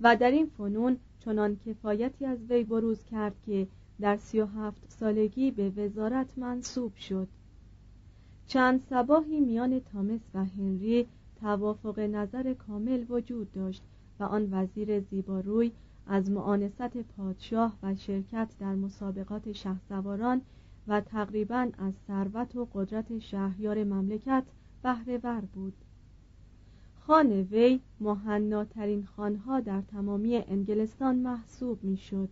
و 0.00 0.16
در 0.16 0.30
این 0.30 0.46
فنون 0.46 0.96
چنان 1.20 1.56
کفایتی 1.66 2.26
از 2.26 2.38
وی 2.50 2.64
بروز 2.64 3.04
کرد 3.04 3.34
که 3.46 3.66
در 4.00 4.16
سی 4.16 4.40
و 4.40 4.46
هفت 4.46 4.82
سالگی 4.88 5.50
به 5.50 5.70
وزارت 5.70 6.38
منصوب 6.38 6.94
شد. 6.94 7.28
چند 8.46 8.82
سباهی 8.90 9.40
میان 9.40 9.80
تامس 9.80 10.20
و 10.34 10.44
هنری 10.44 11.06
توافق 11.40 11.98
نظر 11.98 12.54
کامل 12.54 13.04
وجود 13.08 13.52
داشت 13.52 13.82
و 14.20 14.24
آن 14.24 14.48
وزیر 14.52 15.00
زیباروی 15.00 15.72
از 16.06 16.30
معانست 16.30 16.96
پادشاه 17.16 17.76
و 17.82 17.94
شرکت 17.94 18.48
در 18.60 18.74
مسابقات 18.74 19.52
شهسواران 19.52 20.40
و 20.88 21.00
تقریبا 21.00 21.68
از 21.78 21.92
ثروت 22.06 22.56
و 22.56 22.68
قدرت 22.74 23.18
شهریار 23.18 23.84
مملکت 23.84 24.44
بهره 24.84 25.40
بود. 25.54 25.74
خان 27.00 27.32
وی 27.32 27.80
مهناترین 28.00 29.04
خانها 29.04 29.60
در 29.60 29.80
تمامی 29.80 30.36
انگلستان 30.36 31.16
محسوب 31.16 31.84
می‌شد. 31.84 32.28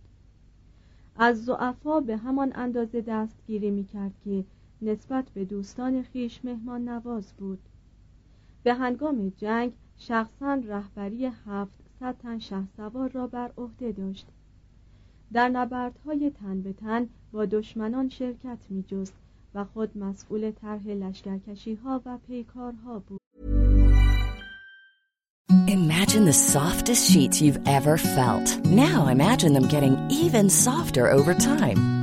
از 1.15 1.45
زعفا 1.45 1.99
به 1.99 2.17
همان 2.17 2.51
اندازه 2.55 3.01
دستگیری 3.01 3.71
می 3.71 3.83
کرد 3.83 4.11
که 4.23 4.45
نسبت 4.81 5.29
به 5.29 5.45
دوستان 5.45 6.01
خیش 6.01 6.45
مهمان 6.45 6.89
نواز 6.89 7.33
بود. 7.37 7.59
به 8.63 8.73
هنگام 8.73 9.29
جنگ 9.37 9.73
شخصا 9.97 10.53
رهبری 10.53 11.25
هفتصد 11.25 12.15
تن 12.19 12.39
سوار 12.77 13.09
را 13.09 13.27
بر 13.27 13.51
عهده 13.57 13.91
داشت. 13.91 14.27
در 15.33 15.49
نبردهای 15.49 16.29
تن 16.29 16.61
به 16.61 16.73
تن 16.73 17.09
با 17.31 17.45
دشمنان 17.45 18.09
شرکت 18.09 18.57
می 18.69 18.83
جست 18.83 19.22
و 19.55 19.63
خود 19.63 19.97
مسئول 19.97 20.51
طرح 20.51 20.87
لشکرکشی 20.87 21.75
ها 21.75 22.01
و 22.05 22.17
پیکارها 22.27 22.99
بود 22.99 23.19
Imagine 25.67 26.25
the 26.25 26.33
softest 26.33 27.11
sheets 27.11 27.41
you've 27.41 27.61
ever 27.67 27.97
felt. 27.97 28.47
Now 28.65 29.07
imagine 29.07 29.53
them 29.53 29.67
getting 29.67 29.95
even 30.09 30.49
softer 30.49 31.09
over 31.09 31.33
time. 31.33 32.02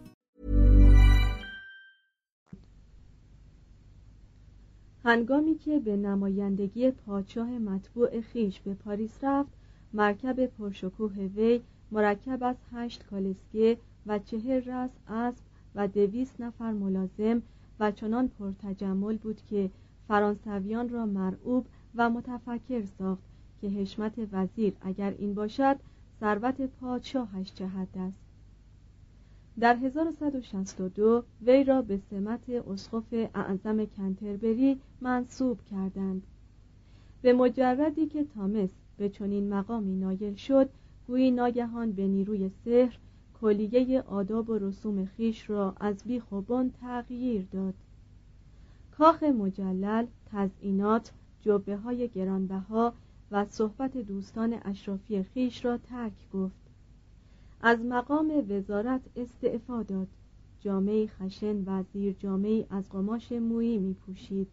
هنگامی 5.03 5.55
که 5.55 5.79
به 5.79 5.97
نمایندگی 5.97 6.91
پادشاه 6.91 7.49
مطبوع 7.49 8.21
خیش 8.21 8.59
به 8.59 8.73
پاریس 8.73 9.23
رفت 9.23 9.51
مرکب 9.93 10.45
پرشکوه 10.45 11.13
وی 11.13 11.61
مرکب 11.91 12.43
از 12.43 12.55
هشت 12.71 13.05
کالسکه 13.05 13.77
و 14.05 14.19
چهر 14.19 14.59
رس 14.59 14.89
اسب 15.07 15.43
و 15.75 15.87
دویست 15.87 16.41
نفر 16.41 16.71
ملازم 16.71 17.41
و 17.79 17.91
چنان 17.91 18.27
پرتجمل 18.27 19.17
بود 19.17 19.41
که 19.49 19.69
فرانسویان 20.07 20.89
را 20.89 21.05
مرعوب 21.05 21.65
و 21.95 22.09
متفکر 22.09 22.85
ساخت 22.85 23.23
که 23.61 23.67
حشمت 23.67 24.13
وزیر 24.31 24.73
اگر 24.81 25.15
این 25.17 25.33
باشد 25.33 25.75
ثروت 26.19 26.61
پادشاهش 26.61 27.53
جهت 27.55 27.97
است؟ 27.97 28.30
در 29.59 29.75
1162 29.75 31.23
وی 31.41 31.63
را 31.63 31.81
به 31.81 31.99
سمت 32.09 32.49
اسقف 32.49 33.13
اعظم 33.13 33.85
کنتربری 33.85 34.77
منصوب 35.01 35.59
کردند. 35.71 36.23
به 37.21 37.33
مجردی 37.33 38.07
که 38.07 38.23
تامس 38.23 38.69
به 38.97 39.09
چنین 39.09 39.53
مقامی 39.53 39.95
نایل 39.95 40.35
شد 40.35 40.69
گویی 41.07 41.31
ناگهان 41.31 41.91
به 41.91 42.07
نیروی 42.07 42.49
سحر 42.65 42.97
کلیه 43.41 44.01
آداب 44.01 44.49
و 44.49 44.57
رسوم 44.57 45.05
خیش 45.05 45.49
را 45.49 45.75
از 45.79 46.03
بیخ 46.03 46.31
و 46.31 46.63
تغییر 46.81 47.45
داد. 47.51 47.73
کاخ 48.91 49.23
مجلل 49.23 50.05
تزئینات 50.31 51.11
جبه 51.41 51.77
های 51.77 52.07
گرانبها 52.07 52.93
و 53.31 53.45
صحبت 53.45 53.97
دوستان 53.97 54.57
اشرافی 54.65 55.23
خیش 55.23 55.65
را 55.65 55.77
ترک 55.77 56.31
گفت. 56.33 56.60
از 57.63 57.85
مقام 57.85 58.45
وزارت 58.49 59.01
استعفا 59.15 59.83
داد. 59.83 60.07
جامعه 60.59 61.07
خشن 61.07 61.63
و 61.65 61.83
زیر 61.93 62.13
جامعه 62.13 62.65
از 62.69 62.89
قماش 62.89 63.31
مویی 63.31 63.77
می 63.77 63.93
پوشید 63.93 64.47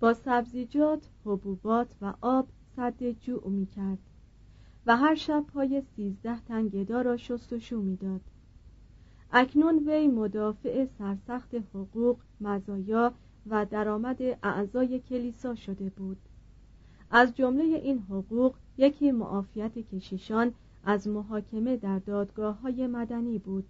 با 0.00 0.14
سبزیجات، 0.14 1.08
حبوبات 1.24 1.88
و 2.02 2.14
آب 2.20 2.48
صد 2.76 3.10
جوع 3.10 3.48
می 3.48 3.66
کرد 3.66 3.98
و 4.86 4.96
هر 4.96 5.14
شب 5.14 5.44
پای 5.54 5.82
سیزده 5.96 6.40
تن 6.40 6.68
گدا 6.68 7.02
را 7.02 7.16
شستشو 7.16 7.80
می‌داد. 7.82 8.20
اکنون 9.32 9.78
وی 9.88 10.08
مدافع 10.08 10.86
سرسخت 10.98 11.54
حقوق 11.54 12.18
مزایا 12.40 13.12
و 13.46 13.66
درآمد 13.66 14.22
اعضای 14.42 14.98
کلیسا 14.98 15.54
شده 15.54 15.90
بود. 15.90 16.18
از 17.10 17.34
جمله 17.34 17.64
این 17.64 17.98
حقوق 17.98 18.54
یکی 18.78 19.12
معافیت 19.12 19.78
کشیشان 19.78 20.54
از 20.84 21.08
محاکمه 21.08 21.76
در 21.76 21.98
دادگاه 21.98 22.60
های 22.60 22.86
مدنی 22.86 23.38
بود. 23.38 23.64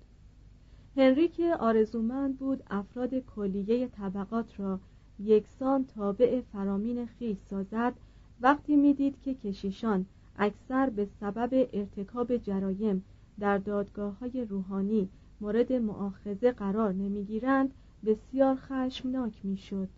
هنریک 0.97 1.41
آرزومند 1.61 2.39
بود 2.39 2.63
افراد 2.71 3.15
کلیه 3.15 3.89
طبقات 3.89 4.61
را 4.61 4.81
یکسان 5.19 5.85
تابع 5.85 6.41
فرامین 6.41 7.07
خیش 7.07 7.39
سازد 7.51 7.95
وقتی 8.41 8.77
می‌دید 8.77 9.21
که 9.23 9.35
کشیشان 9.35 10.07
اکثر 10.37 10.91
به 10.91 11.09
سبب 11.21 11.69
ارتکاب 11.73 12.37
جرایم 12.37 13.05
در 13.41 13.59
دادگاه 13.59 14.19
های 14.19 14.45
روحانی 14.45 15.09
مورد 15.41 15.73
معاخذه 15.73 16.53
قرار 16.53 16.93
نمی‌گیرند 16.93 17.75
بسیار 18.05 18.57
خشمناک 18.57 19.45
می‌شد. 19.45 19.89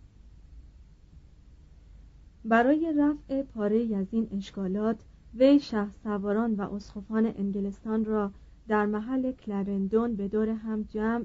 برای 2.45 2.95
رفع 2.99 3.43
پاره 3.43 3.97
از 3.97 4.07
این 4.11 4.29
اشکالات 4.33 4.97
وی 5.35 5.61
شه 5.61 5.91
سواران 5.91 6.55
و 6.55 6.75
اسخفان 6.75 7.27
انگلستان 7.27 8.05
را 8.05 8.31
در 8.69 8.87
محل 8.87 9.33
کلرندون 9.33 10.17
به 10.17 10.29
دور 10.29 10.49
هم 10.49 10.83
جمع 10.83 11.25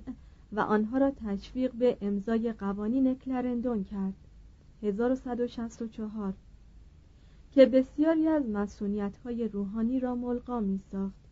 و 0.52 0.60
آنها 0.60 0.98
را 0.98 1.12
تشویق 1.12 1.74
به 1.74 1.98
امضای 2.02 2.54
قوانین 2.54 3.16
کلرندون 3.16 3.84
کرد. 3.84 4.14
1164 4.84 6.34
که 7.52 7.66
بسیاری 7.66 8.28
از 8.28 8.50
مسئولیت 8.50 9.18
های 9.18 9.48
روحانی 9.48 10.00
را 10.00 10.16
ملقا 10.16 10.60
می 10.60 10.80
ساخت 10.92 11.26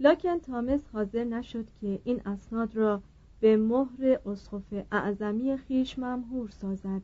لاکن 0.00 0.38
تامس 0.38 0.80
حاضر 0.92 1.24
نشد 1.24 1.66
که 1.80 2.00
این 2.04 2.20
اسناد 2.26 2.76
را 2.76 3.02
به 3.40 3.56
مهر 3.56 4.18
اسقف 4.26 4.84
اعظمی 4.92 5.56
خیش 5.56 5.98
ممهور 5.98 6.48
سازد. 6.48 7.02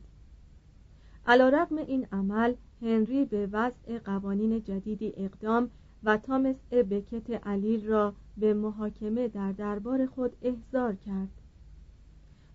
علا 1.25 1.49
رقم 1.49 1.77
این 1.77 2.07
عمل 2.11 2.53
هنری 2.81 3.25
به 3.25 3.49
وضع 3.51 3.99
قوانین 3.99 4.63
جدیدی 4.63 5.13
اقدام 5.17 5.69
و 6.03 6.17
تامس 6.17 6.55
بکت 6.71 7.47
علیل 7.47 7.87
را 7.87 8.13
به 8.37 8.53
محاکمه 8.53 9.27
در 9.27 9.51
دربار 9.51 10.05
خود 10.05 10.35
احضار 10.41 10.95
کرد. 10.95 11.41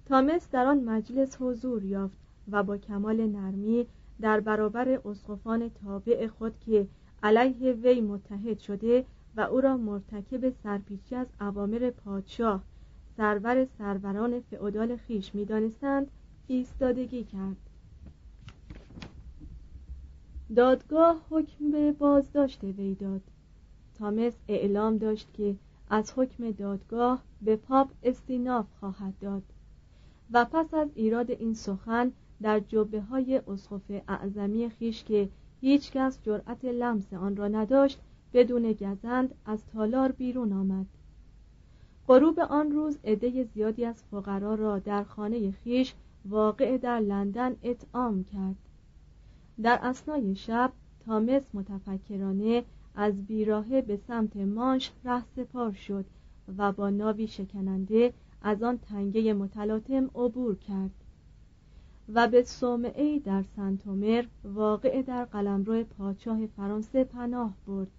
تامس 0.06 0.50
در 0.50 0.66
آن 0.66 0.84
مجلس 0.84 1.36
حضور 1.40 1.84
یافت 1.84 2.18
و 2.50 2.62
با 2.62 2.78
کمال 2.78 3.26
نرمی 3.26 3.86
در 4.20 4.40
برابر 4.40 4.88
اسقفان 4.88 5.68
تابع 5.68 6.26
خود 6.26 6.58
که 6.60 6.86
علیه 7.22 7.72
وی 7.72 8.00
متحد 8.00 8.58
شده 8.58 9.04
و 9.36 9.40
او 9.40 9.60
را 9.60 9.76
مرتکب 9.76 10.50
سرپیچی 10.50 11.14
از 11.14 11.26
اوامر 11.40 11.90
پادشاه 11.90 12.62
سرور 13.16 13.64
سروران 13.78 14.40
فعودال 14.40 14.96
خیش 14.96 15.34
می‌دانستند 15.34 16.10
ایستادگی 16.46 17.24
کرد. 17.24 17.56
دادگاه 20.54 21.20
حکم 21.30 21.70
به 21.70 21.92
بازداشت 21.92 22.64
وی 22.64 22.94
داد. 22.94 23.20
تامس 23.98 24.32
اعلام 24.48 24.98
داشت 24.98 25.28
که 25.34 25.56
از 25.90 26.12
حکم 26.16 26.50
دادگاه 26.50 27.22
به 27.42 27.56
پاپ 27.56 27.90
استیناف 28.02 28.66
خواهد 28.80 29.14
داد 29.20 29.42
و 30.32 30.44
پس 30.44 30.74
از 30.74 30.88
ایراد 30.94 31.30
این 31.30 31.54
سخن 31.54 32.12
در 32.42 32.60
جبه 32.60 33.00
های 33.00 33.40
اسقف 33.48 34.02
اعظمی 34.08 34.68
خیش 34.68 35.04
که 35.04 35.28
هیچ 35.60 35.92
کس 35.92 36.18
جرأت 36.22 36.64
لمس 36.64 37.12
آن 37.12 37.36
را 37.36 37.48
نداشت 37.48 37.98
بدون 38.32 38.72
گزند 38.72 39.34
از 39.46 39.66
تالار 39.66 40.12
بیرون 40.12 40.52
آمد. 40.52 40.86
غروب 42.08 42.40
آن 42.40 42.72
روز 42.72 42.98
عده 43.04 43.44
زیادی 43.44 43.84
از 43.84 44.02
فقرا 44.10 44.54
را 44.54 44.78
در 44.78 45.04
خانه 45.04 45.50
خیش 45.50 45.94
واقع 46.24 46.76
در 46.76 47.00
لندن 47.00 47.56
اطعام 47.62 48.24
کرد. 48.24 48.65
در 49.62 49.78
اسنای 49.82 50.34
شب 50.34 50.72
تامس 51.06 51.42
متفکرانه 51.54 52.64
از 52.94 53.26
بیراهه 53.26 53.82
به 53.82 53.96
سمت 53.96 54.36
مانش 54.36 54.92
سپار 55.36 55.72
شد 55.72 56.04
و 56.58 56.72
با 56.72 56.90
ناوی 56.90 57.26
شکننده 57.26 58.12
از 58.42 58.62
آن 58.62 58.78
تنگه 58.78 59.32
متلاطم 59.32 60.10
عبور 60.14 60.56
کرد 60.56 60.90
و 62.08 62.28
به 62.28 62.42
صومعه 62.42 63.18
در 63.18 63.44
سنتومر 63.56 64.24
واقع 64.44 65.02
در 65.02 65.24
قلمرو 65.24 65.84
پادشاه 65.84 66.46
فرانسه 66.46 67.04
پناه 67.04 67.54
برد. 67.66 67.90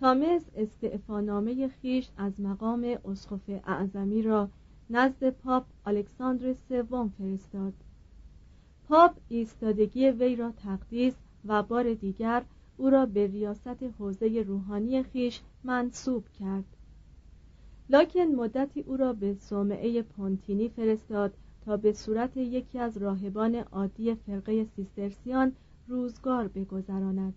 تامس 0.00 0.44
استعفانامه 0.56 1.68
خیش 1.68 2.08
از 2.16 2.40
مقام 2.40 2.98
اسقف 3.04 3.50
اعظمی 3.66 4.22
را 4.22 4.48
نزد 4.90 5.30
پاپ 5.30 5.64
الکساندر 5.86 6.52
سوم 6.52 7.08
فرستاد. 7.18 7.72
پاپ 8.88 9.16
ایستادگی 9.28 10.10
وی 10.10 10.36
را 10.36 10.52
تقدیس 10.52 11.14
و 11.44 11.62
بار 11.62 11.94
دیگر 11.94 12.44
او 12.76 12.90
را 12.90 13.06
به 13.06 13.26
ریاست 13.26 13.82
حوزه 13.98 14.42
روحانی 14.42 15.02
خیش 15.02 15.40
منصوب 15.64 16.24
کرد. 16.28 16.64
لکن 17.90 18.20
مدتی 18.20 18.80
او 18.80 18.96
را 18.96 19.12
به 19.12 19.34
صومعه 19.34 20.02
پونتینی 20.02 20.68
فرستاد 20.68 21.34
تا 21.64 21.76
به 21.76 21.92
صورت 21.92 22.36
یکی 22.36 22.78
از 22.78 22.96
راهبان 22.96 23.54
عادی 23.54 24.14
فرقه 24.14 24.64
سیسترسیان 24.64 25.52
روزگار 25.88 26.48
بگذراند. 26.48 27.34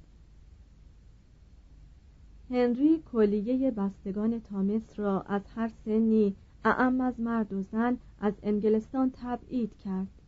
هنری 2.50 3.04
کلیه 3.12 3.72
بستگان 3.72 4.42
تامس 4.42 5.00
را 5.00 5.22
از 5.22 5.42
هر 5.56 5.72
سنی 5.86 6.36
اعم 6.66 7.02
از 7.02 7.20
مرد 7.20 7.54
و 7.54 7.62
زن 7.62 7.98
از 8.20 8.34
انگلستان 8.44 9.12
تبعید 9.16 9.78
کرد. 9.78 10.21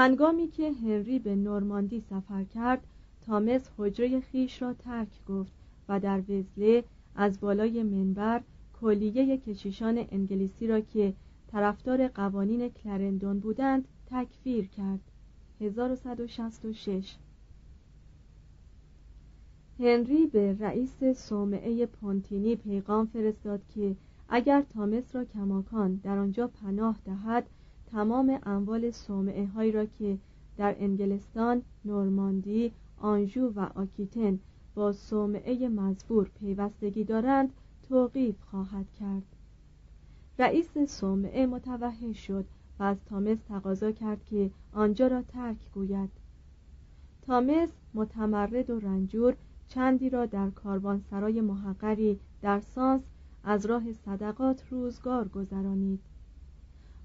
هنگامی 0.00 0.48
که 0.48 0.72
هنری 0.72 1.18
به 1.18 1.36
نورماندی 1.36 2.00
سفر 2.00 2.44
کرد 2.44 2.86
تامس 3.26 3.70
حجره 3.78 4.20
خیش 4.20 4.62
را 4.62 4.72
ترک 4.72 5.24
گفت 5.28 5.52
و 5.88 6.00
در 6.00 6.18
وزله 6.18 6.84
از 7.16 7.40
بالای 7.40 7.82
منبر 7.82 8.42
کلیه 8.80 9.36
کشیشان 9.36 10.06
انگلیسی 10.10 10.66
را 10.66 10.80
که 10.80 11.14
طرفدار 11.52 12.08
قوانین 12.08 12.68
کلرندون 12.68 13.38
بودند 13.38 13.88
تکفیر 14.10 14.66
کرد. 14.66 15.00
1166 15.60 17.16
هنری 19.78 20.26
به 20.26 20.56
رئیس 20.60 21.04
صومعه 21.04 21.86
پونتینی 21.86 22.56
پیغام 22.56 23.06
فرستاد 23.06 23.60
که 23.74 23.96
اگر 24.28 24.62
تامس 24.62 25.16
را 25.16 25.24
کماکان 25.24 25.94
در 25.94 26.18
آنجا 26.18 26.46
پناه 26.46 26.96
دهد 27.04 27.46
تمام 27.92 28.38
اموال 28.42 28.90
صومعه 28.90 29.46
هایی 29.46 29.72
را 29.72 29.84
که 29.84 30.18
در 30.56 30.76
انگلستان، 30.78 31.62
نورماندی، 31.84 32.72
آنژو 32.98 33.52
و 33.56 33.66
آکیتن 33.74 34.38
با 34.74 34.92
صومعه 34.92 35.68
مزبور 35.68 36.30
پیوستگی 36.40 37.04
دارند 37.04 37.52
توقیف 37.88 38.42
خواهد 38.50 38.86
کرد. 39.00 39.22
رئیس 40.38 40.78
صومعه 40.78 41.46
متوحش 41.46 42.26
شد 42.26 42.44
و 42.78 42.82
از 42.82 42.96
تامس 43.04 43.38
تقاضا 43.48 43.92
کرد 43.92 44.24
که 44.24 44.50
آنجا 44.72 45.06
را 45.06 45.22
ترک 45.22 45.72
گوید. 45.74 46.10
تامس 47.22 47.68
متمرد 47.94 48.70
و 48.70 48.80
رنجور 48.80 49.36
چندی 49.68 50.10
را 50.10 50.26
در 50.26 50.50
کاروانسرای 50.50 51.40
محقری 51.40 52.20
در 52.42 52.60
سانس 52.60 53.02
از 53.44 53.66
راه 53.66 53.92
صدقات 53.92 54.64
روزگار 54.70 55.28
گذرانید. 55.28 56.00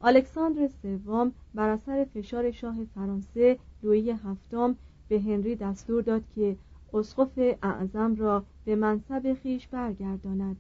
الکساندر 0.02 0.68
سوم 0.68 1.32
بر 1.54 1.70
اثر 1.70 2.06
فشار 2.14 2.52
شاه 2.52 2.86
فرانسه 2.96 3.60
لویی 3.84 4.12
هفتم 4.12 4.76
به 5.08 5.20
هنری 5.20 5.56
دستور 5.56 6.02
داد 6.02 6.24
که 6.36 6.58
اسقف 6.94 7.56
اعظم 7.64 8.16
را 8.16 8.44
به 8.66 8.76
منصب 8.76 9.34
خیش 9.34 9.68
برگرداند. 9.68 10.58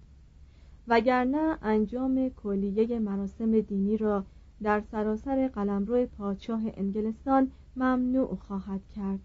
وگرنه 0.88 1.58
انجام 1.62 2.30
کلیه 2.30 3.00
مراسم 3.00 3.62
دینی 3.62 3.98
را 3.98 4.24
در 4.63 4.82
سراسر 4.91 5.48
قلمرو 5.48 6.06
پادشاه 6.06 6.62
انگلستان 6.78 7.52
ممنوع 7.76 8.36
خواهد 8.36 8.82
کرد. 8.95 9.19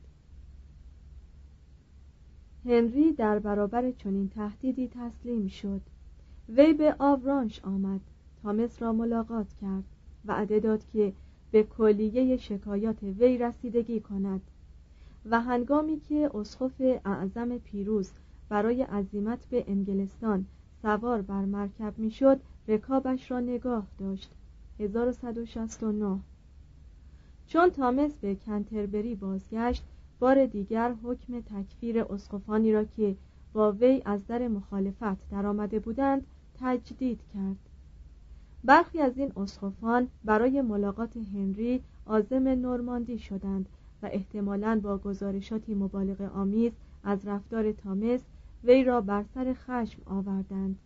هنری 2.65 3.13
در 3.13 3.39
برابر 3.39 3.91
چنین 3.91 4.29
تهدیدی 4.29 4.89
تسلیم 4.89 5.49
شد. 5.49 5.81
وی 6.49 6.73
به 6.73 6.95
آورانش 6.99 7.65
آمد 7.65 8.01
تامس 8.43 8.83
را 8.83 8.93
ملاقات 8.93 9.47
کرد. 9.61 9.85
وعده 10.25 10.61
داد 10.61 10.85
که 10.93 11.13
به 11.51 11.63
کلیه 11.63 12.37
شکایات 12.37 13.03
وی 13.03 13.39
رسیدگی 13.39 14.01
کند 14.01 14.41
و 15.31 15.41
هنگامی 15.41 16.01
که 16.01 16.31
اسقف 16.35 16.81
اعظم 17.05 17.59
پیروز 17.59 18.11
برای 18.49 18.83
عزیمت 18.83 19.47
به 19.47 19.65
انگلستان 19.69 20.47
سوار 20.83 21.23
بر 21.23 21.45
مرکب 21.45 21.99
می‌شد 21.99 22.41
رکابش 22.69 23.31
را 23.31 23.41
نگاه 23.41 23.87
داشت. 23.99 24.31
1169 24.79 26.19
چون 27.47 27.71
تامس 27.71 28.17
به 28.17 28.35
کنتربری 28.35 29.15
بازگشت 29.15 29.85
بار 30.19 30.47
دیگر 30.47 30.95
حکم 31.03 31.41
تکفیر 31.41 32.03
اسقفانی 32.03 32.73
را 32.73 32.85
که 32.85 33.17
با 33.53 33.73
وی 33.73 34.03
از 34.05 34.27
در 34.27 34.49
مخالفت 34.49 35.31
درآمده 35.31 35.79
بودند 35.79 36.27
تجدید 36.61 37.21
کرد. 37.35 37.70
برخی 38.65 39.01
از 39.01 39.19
این 39.19 39.33
اسقفان 39.37 40.09
برای 40.25 40.63
ملاقات 40.63 41.17
هنری 41.17 41.83
عازم 42.07 42.49
نورماندی 42.49 43.19
شدند 43.19 43.69
و 44.03 44.09
احتمالاً 44.13 44.81
با 44.83 44.99
گزارشاتی 44.99 45.75
مبالغه 45.75 46.29
آمیز 46.29 46.73
از 47.05 47.29
رفتار 47.29 47.73
تامس 47.73 48.21
وی 48.65 48.85
را 48.85 49.01
بر 49.01 49.25
سر 49.35 49.55
خشم 49.55 50.03
آوردند. 50.07 50.79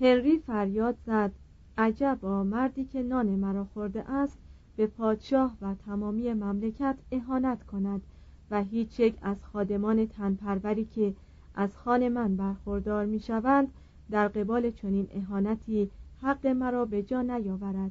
هنری 0.00 0.38
فریاد 0.38 0.96
زد 1.06 1.32
عجبا 1.78 2.44
مردی 2.44 2.84
که 2.84 3.02
نان 3.02 3.26
مرا 3.26 3.64
خورده 3.64 4.10
است 4.10 4.38
به 4.76 4.86
پادشاه 4.86 5.56
و 5.60 5.74
تمامی 5.74 6.32
مملکت 6.32 6.96
اهانت 7.12 7.62
کند 7.62 8.02
و 8.50 8.62
هیچ 8.62 9.00
یک 9.00 9.14
از 9.22 9.36
خادمان 9.44 10.06
تنپروری 10.06 10.84
که 10.84 11.14
از 11.54 11.76
خان 11.76 12.08
من 12.08 12.36
برخوردار 12.36 13.06
می 13.06 13.20
شوند 13.20 13.68
در 14.10 14.28
قبال 14.28 14.70
چنین 14.70 15.08
اهانتی 15.10 15.90
حق 16.22 16.46
مرا 16.46 16.84
به 16.84 17.02
جا 17.02 17.22
نیاورد. 17.22 17.90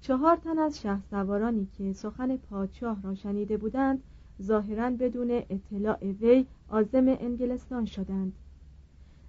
چهار 0.00 0.36
تن 0.36 0.58
از 0.58 0.80
شه 0.80 1.00
سوارانی 1.10 1.68
که 1.78 1.92
سخن 1.92 2.36
پادشاه 2.36 3.02
را 3.02 3.14
شنیده 3.14 3.56
بودند 3.56 4.02
ظاهرا 4.42 4.90
بدون 4.90 5.30
اطلاع 5.30 5.98
وی 6.20 6.46
عازم 6.70 7.08
انگلستان 7.08 7.84
شدند. 7.84 8.32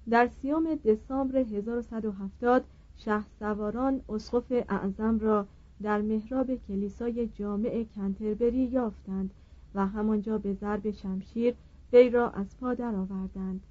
در 0.10 0.28
سیام 0.28 0.76
دسامبر 0.76 1.38
1170 1.38 2.64
شه 2.96 3.24
سواران 3.40 4.02
اسقف 4.10 4.52
اعظم 4.70 5.20
را 5.20 5.46
در 5.82 6.02
محراب 6.02 6.56
کلیسای 6.56 7.28
جامع 7.28 7.86
کنتربری 7.96 8.64
یافتند 8.66 9.32
و 9.76 9.88
همانجا 9.88 10.38
به 10.38 10.54
ضرب 10.54 10.92
شمشیر 10.92 11.56
وی 11.94 12.10
را 12.10 12.30
از 12.30 12.58
پا 12.60 12.74
درآوردند. 12.74 13.62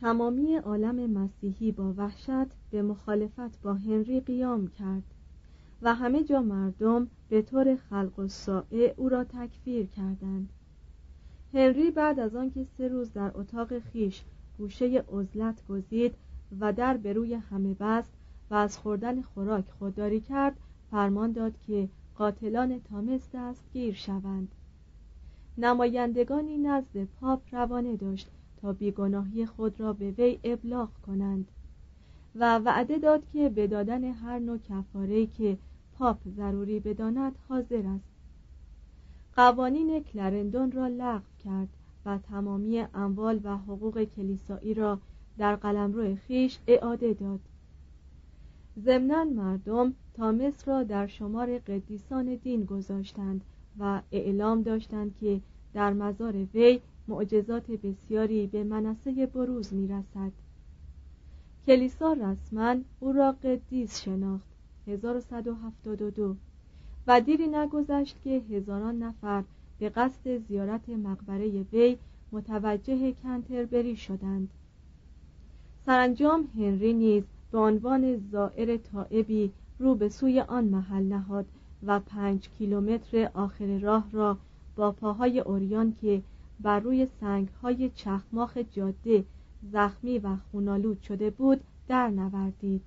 تمامی 0.00 0.56
عالم 0.56 1.10
مسیحی 1.10 1.72
با 1.72 1.94
وحشت 1.96 2.50
به 2.70 2.82
مخالفت 2.82 3.62
با 3.62 3.74
هنری 3.74 4.20
قیام 4.20 4.68
کرد 4.68 5.02
و 5.82 5.94
همه 5.94 6.24
جا 6.24 6.42
مردم 6.42 7.06
به 7.28 7.42
طور 7.42 7.76
خلق 7.76 8.18
و 8.18 8.28
سائه 8.28 8.94
او 8.96 9.08
را 9.08 9.24
تکفیر 9.24 9.86
کردند. 9.86 10.48
هنری 11.54 11.90
بعد 11.90 12.20
از 12.20 12.36
آنکه 12.36 12.64
سه 12.64 12.88
روز 12.88 13.12
در 13.12 13.30
اتاق 13.34 13.78
خیش 13.78 14.22
گوشه 14.58 15.04
عزلت 15.12 15.66
گزید 15.66 16.14
و 16.60 16.72
در 16.72 16.96
به 16.96 17.12
روی 17.12 17.34
همه 17.34 17.74
بست 17.74 18.12
و 18.50 18.54
از 18.54 18.78
خوردن 18.78 19.22
خوراک 19.22 19.64
خودداری 19.78 20.20
کرد 20.20 20.56
فرمان 20.90 21.32
داد 21.32 21.52
که 21.66 21.88
قاتلان 22.14 22.80
تامس 22.80 23.28
دستگیر 23.34 23.94
شوند. 23.94 24.48
نمایندگانی 25.58 26.58
نزد 26.58 27.04
پاپ 27.04 27.42
روانه 27.52 27.96
داشت 27.96 28.30
تا 28.62 28.72
بیگناهی 28.72 29.46
خود 29.46 29.80
را 29.80 29.92
به 29.92 30.10
وی 30.10 30.38
ابلاغ 30.44 30.88
کنند. 31.06 31.48
و 32.34 32.58
وعده 32.58 32.98
داد 32.98 33.22
که 33.32 33.48
به 33.48 33.66
دادن 33.66 34.04
هر 34.04 34.38
نوع 34.38 34.58
کفاره 34.58 35.26
که 35.26 35.58
پاپ 35.98 36.28
ضروری 36.28 36.80
بداند 36.80 37.32
حاضر 37.48 37.86
است. 37.86 38.10
قوانین 39.36 40.02
کلرندون 40.02 40.72
را 40.72 40.86
لغو 40.86 41.24
کرد 41.44 41.68
و 42.06 42.18
تمامی 42.18 42.84
اموال 42.94 43.40
و 43.44 43.56
حقوق 43.56 44.04
کلیسایی 44.04 44.74
را 44.74 44.98
در 45.38 45.56
قلمرو 45.56 46.16
خیش 46.16 46.58
اعاده 46.66 47.12
داد. 47.12 47.40
ضمنا 48.78 49.24
مردم 49.24 49.94
تامس 50.14 50.68
را 50.68 50.82
در 50.82 51.06
شمار 51.06 51.58
قدیسان 51.58 52.34
دین 52.34 52.64
گذاشتند 52.64 53.40
و 53.78 54.00
اعلام 54.12 54.62
داشتند 54.62 55.14
که 55.20 55.40
در 55.74 55.92
مزار 55.92 56.36
وی 56.54 56.80
معجزات 57.10 57.70
بسیاری 57.70 58.46
به 58.46 58.64
منصه 58.64 59.26
بروز 59.26 59.72
می 59.72 59.88
رسد 59.88 60.32
کلیسا 61.66 62.12
رسما 62.12 62.76
او 63.00 63.12
را 63.12 63.32
قدیس 63.32 64.00
شناخت 64.00 64.48
1172 64.86 66.36
و 67.06 67.20
دیری 67.20 67.46
نگذشت 67.46 68.16
که 68.24 68.30
هزاران 68.30 68.98
نفر 68.98 69.44
به 69.78 69.88
قصد 69.88 70.38
زیارت 70.48 70.88
مقبره 70.88 71.66
وی 71.72 71.96
متوجه 72.32 73.12
کنتربری 73.12 73.96
شدند. 73.96 74.48
سرانجام 75.86 76.48
هنری 76.54 76.92
نیز 76.92 77.24
به 77.52 77.58
عنوان 77.58 78.16
زائر 78.16 78.76
طائبی 78.76 79.52
رو 79.78 79.94
به 79.94 80.08
سوی 80.08 80.40
آن 80.40 80.64
محل 80.64 81.02
نهاد 81.02 81.46
و 81.86 82.00
پنج 82.00 82.48
کیلومتر 82.58 83.30
آخر 83.34 83.78
راه 83.78 84.04
را 84.12 84.36
با 84.76 84.92
پاهای 84.92 85.40
اوریان 85.40 85.94
که 86.00 86.22
بر 86.62 86.80
روی 86.80 87.06
سنگهای 87.20 87.90
چخماخ 87.90 88.58
جاده 88.72 89.24
زخمی 89.72 90.18
و 90.18 90.36
خونالود 90.50 91.02
شده 91.02 91.30
بود 91.30 91.60
در 91.88 92.08
نوردید. 92.08 92.82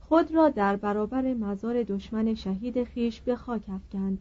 خود 0.00 0.34
را 0.34 0.48
در 0.48 0.76
برابر 0.76 1.34
مزار 1.34 1.82
دشمن 1.82 2.34
شهید 2.34 2.84
خیش 2.84 3.20
به 3.20 3.36
خاک 3.36 3.62
افکند. 3.68 4.18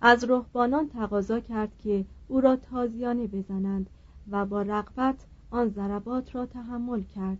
از 0.00 0.24
رهبانان 0.24 0.88
تقاضا 0.88 1.40
کرد 1.40 1.72
که 1.78 2.04
او 2.28 2.40
را 2.40 2.56
تازیانه 2.56 3.26
بزنند 3.26 3.90
و 4.30 4.46
با 4.46 4.62
رغبت 4.62 5.16
آن 5.50 5.68
ضربات 5.68 6.34
را 6.34 6.46
تحمل 6.46 7.02
کرد. 7.02 7.38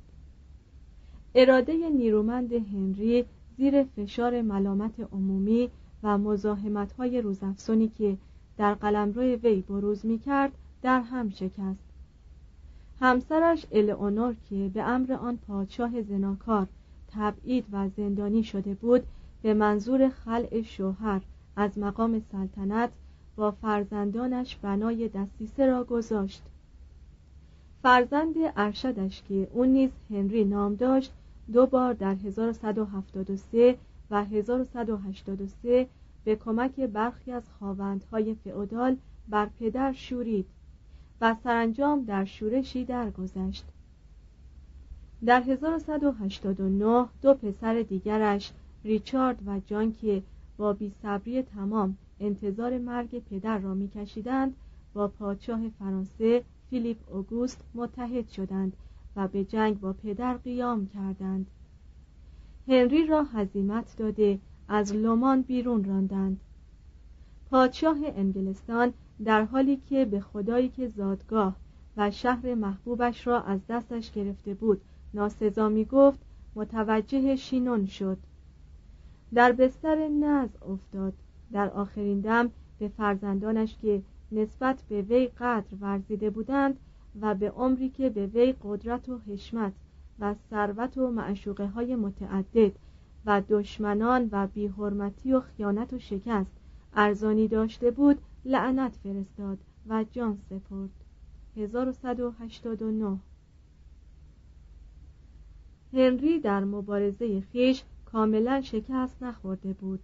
اراده 1.35 1.90
نیرومند 1.90 2.52
هنری 2.52 3.24
زیر 3.57 3.85
فشار 3.85 4.42
ملامت 4.42 5.00
عمومی 5.12 5.70
و 6.02 6.18
مزاحمت 6.18 6.92
های 6.92 7.20
روزافزونی 7.20 7.88
که 7.88 8.16
در 8.56 8.74
قلمرو 8.74 9.22
وی 9.22 9.60
بروز 9.60 10.06
می 10.06 10.18
کرد 10.18 10.52
در 10.82 11.00
هم 11.00 11.30
شکست. 11.30 11.84
همسرش 13.00 13.66
الئونور 13.72 14.34
که 14.50 14.70
به 14.74 14.82
امر 14.82 15.12
آن 15.12 15.36
پادشاه 15.36 16.02
زناکار 16.02 16.66
تبعید 17.08 17.64
و 17.72 17.88
زندانی 17.88 18.44
شده 18.44 18.74
بود 18.74 19.02
به 19.42 19.54
منظور 19.54 20.08
خلع 20.08 20.62
شوهر 20.62 21.22
از 21.56 21.78
مقام 21.78 22.22
سلطنت 22.32 22.90
با 23.36 23.50
فرزندانش 23.50 24.56
بنای 24.56 25.08
دستیسه 25.08 25.66
را 25.66 25.84
گذاشت. 25.84 26.42
فرزند 27.82 28.34
ارشدش 28.56 29.22
که 29.28 29.48
اون 29.52 29.68
نیز 29.68 29.90
هنری 30.10 30.44
نام 30.44 30.74
داشت 30.74 31.12
دو 31.52 31.66
بار 31.66 31.92
در 31.92 32.14
1173 32.14 33.78
و 34.10 34.24
1183 34.24 35.86
به 36.24 36.37
کمک 36.37 36.80
برخی 36.80 37.32
از 37.32 37.42
خواوندهای 37.58 38.34
فئودال 38.34 38.96
بر 39.28 39.46
پدر 39.60 39.92
شورید 39.92 40.46
و 41.20 41.37
سرانجام 41.44 42.04
در 42.04 42.24
شورشی 42.24 42.84
درگذشت. 42.84 43.64
در 45.24 45.42
1189 45.42 47.06
دو 47.22 47.34
پسر 47.34 47.82
دیگرش 47.82 48.52
ریچارد 48.84 49.38
و 49.46 49.60
جان 49.66 49.92
که 49.92 50.22
با 50.56 50.72
بیصبری 50.72 51.42
تمام 51.42 51.96
انتظار 52.20 52.78
مرگ 52.78 53.22
پدر 53.30 53.58
را 53.58 53.74
میکشیدند 53.74 54.54
با 54.94 55.08
پادشاه 55.08 55.68
فرانسه 55.68 56.44
فیلیپ 56.70 56.96
اوگوست 57.12 57.64
متحد 57.74 58.28
شدند 58.28 58.76
و 59.16 59.28
به 59.28 59.44
جنگ 59.44 59.80
با 59.80 59.92
پدر 59.92 60.37
قیام 60.37 60.87
کردند. 60.87 61.46
هنری 62.68 63.06
را 63.06 63.22
هزیمت 63.22 63.96
داده 63.96 64.38
از 64.68 64.92
لومان 64.92 65.42
بیرون 65.42 65.85
راندند. 65.85 66.40
پادشاه 67.50 67.96
انگلستان 68.16 68.92
در 69.24 69.44
حالی 69.44 69.77
که 69.77 70.05
به 70.05 70.20
خدایی 70.20 70.68
که 70.68 70.88
زادگاه 70.88 71.57
و 71.96 72.11
شهر 72.11 72.55
محبوبش 72.55 73.27
را 73.27 73.40
از 73.40 73.61
دستش 73.68 74.12
گرفته 74.12 74.55
بود 74.55 74.81
ناسزا 75.14 75.68
می 75.68 75.85
گفت 75.85 76.18
متوجه 76.55 77.37
شینون 77.37 77.87
شد. 77.87 78.18
در 79.35 79.53
بستر 79.53 80.09
نز 80.09 80.48
افتاد. 80.68 81.12
در 81.53 81.70
آخرین 81.70 82.20
دم 82.20 82.50
به 82.79 82.88
فرزندانش 82.88 83.77
که 83.83 84.03
نسبت 84.33 84.83
به 84.88 85.03
وی 85.03 85.27
قدر 85.27 85.77
ورزیده 85.81 86.31
بودند 86.31 86.79
و 87.20 87.35
به 87.35 87.50
عمری 87.50 87.88
که 87.88 88.11
به 88.11 88.27
وی 88.27 88.55
قدرت 88.62 89.09
و 89.09 89.18
حشمت 89.18 89.72
و 90.20 90.35
ثروت 90.50 90.98
و 90.98 91.11
معشوقه 91.11 91.66
های 91.66 91.96
متعدد 91.96 92.72
و 93.26 93.42
دشمنان 93.48 94.28
و 94.32 94.46
بیحرمتی 94.46 95.32
و 95.32 95.40
خیانت 95.40 95.92
و 95.92 95.98
شکست. 95.98 96.50
ارزانی 96.94 97.48
داشته 97.48 97.90
بود 97.90 98.18
لعنت 98.44 98.96
فرستاد 98.96 99.58
و 99.88 100.04
جان 100.12 100.38
سپرد. 100.48 100.90
1189 101.56 103.18
هنری 105.92 106.40
در 106.40 106.64
مبارزه 106.64 107.40
خیش 107.40 107.82
کاملا 108.04 108.60
شکست 108.60 109.22
نخورده 109.22 109.72
بود. 109.72 110.00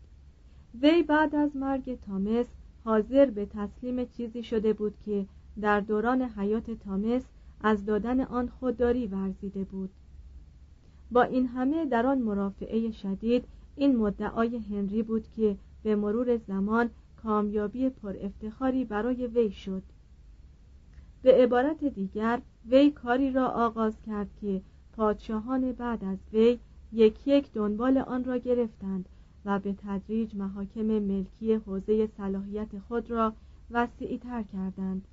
وی 0.83 1.03
بعد 1.03 1.35
از 1.35 1.57
مرگ 1.57 1.99
تامس 2.01 2.47
حاضر 2.85 3.27
به 3.27 3.47
تسلیم 3.47 4.05
چیزی 4.05 4.43
شده 4.43 4.73
بود 4.73 4.95
که 5.05 5.27
در 5.61 5.81
دوران 5.81 6.23
حیات 6.23 6.71
تامس 6.71 7.23
از 7.61 7.85
دادن 7.85 8.21
آن 8.21 8.49
خودداری 8.49 9.07
ورزیده 9.07 9.65
بود. 9.65 9.91
با 11.13 11.23
این 11.23 11.47
همه 11.47 11.87
در 11.87 12.07
آن 12.07 12.19
مرافعه 12.19 12.91
شدید 12.91 13.45
این 13.77 13.97
مدعای 13.97 14.57
هنری 14.57 15.03
بود 15.03 15.25
که 15.37 15.57
به 15.83 15.97
مرور 15.97 16.37
زمان 16.37 16.91
کامیابی 17.23 17.89
پر 17.89 18.17
افتخاری 18.23 18.85
برای 18.85 19.27
وی 19.27 19.51
شد. 19.51 19.83
به 21.23 21.43
عبارت 21.43 21.85
دیگر 21.85 22.41
وی 22.69 22.91
کاری 22.91 23.33
را 23.33 23.49
آغاز 23.49 23.95
کرد 24.07 24.29
که 24.41 24.61
پادشاهان 24.93 25.73
بعد 25.73 26.05
از 26.05 26.19
وی 26.33 26.59
یک 26.93 27.15
یک 27.27 27.53
دنبال 27.53 27.99
آن 27.99 28.25
را 28.25 28.37
گرفتند 28.37 29.09
و 29.45 29.59
به 29.59 29.73
تدریج 29.73 30.35
محاکم 30.35 30.83
ملکی 30.83 31.55
حوزه 31.55 32.07
صلاحیت 32.07 32.79
خود 32.89 33.11
را 33.11 33.33
وسیعی 33.71 34.19
تر 34.19 34.43
کردند. 34.43 35.05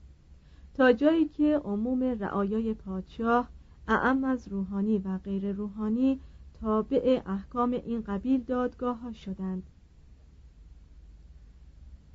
تا 0.73 0.93
جایی 0.93 1.25
که 1.25 1.57
عموم 1.57 2.03
رعایای 2.03 2.73
پادشاه 2.73 3.49
اعم 3.87 4.23
از 4.23 4.47
روحانی 4.47 4.97
و 4.97 5.17
غیر 5.17 5.51
روحانی 5.51 6.19
تابع 6.61 7.21
احکام 7.25 7.71
این 7.71 8.01
قبیل 8.01 8.43
دادگاه 8.43 8.97
ها 8.97 9.13
شدند. 9.13 9.63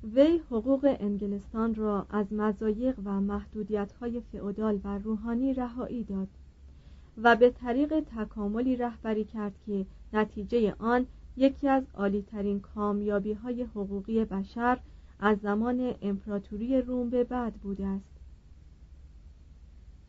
وی 0.03 0.37
حقوق 0.37 0.95
انگلستان 0.99 1.75
را 1.75 2.05
از 2.09 2.33
مزایق 2.33 2.99
و 3.05 3.21
محدودیت 3.21 3.91
های 3.91 4.21
فعودال 4.31 4.79
و 4.83 4.97
روحانی 4.97 5.53
رهایی 5.53 6.03
داد 6.03 6.27
و 7.17 7.35
به 7.35 7.49
طریق 7.49 7.99
تکاملی 7.99 8.75
رهبری 8.75 9.23
کرد 9.23 9.53
که 9.65 9.85
نتیجه 10.13 10.75
آن 10.79 11.05
یکی 11.37 11.69
از 11.69 11.83
عالیترین 11.93 12.59
کامیابی 12.59 13.33
های 13.33 13.63
حقوقی 13.63 14.25
بشر 14.25 14.79
از 15.19 15.37
زمان 15.39 15.93
امپراتوری 16.01 16.81
روم 16.81 17.09
به 17.09 17.23
بعد 17.23 17.53
بوده 17.53 17.85
است. 17.85 18.12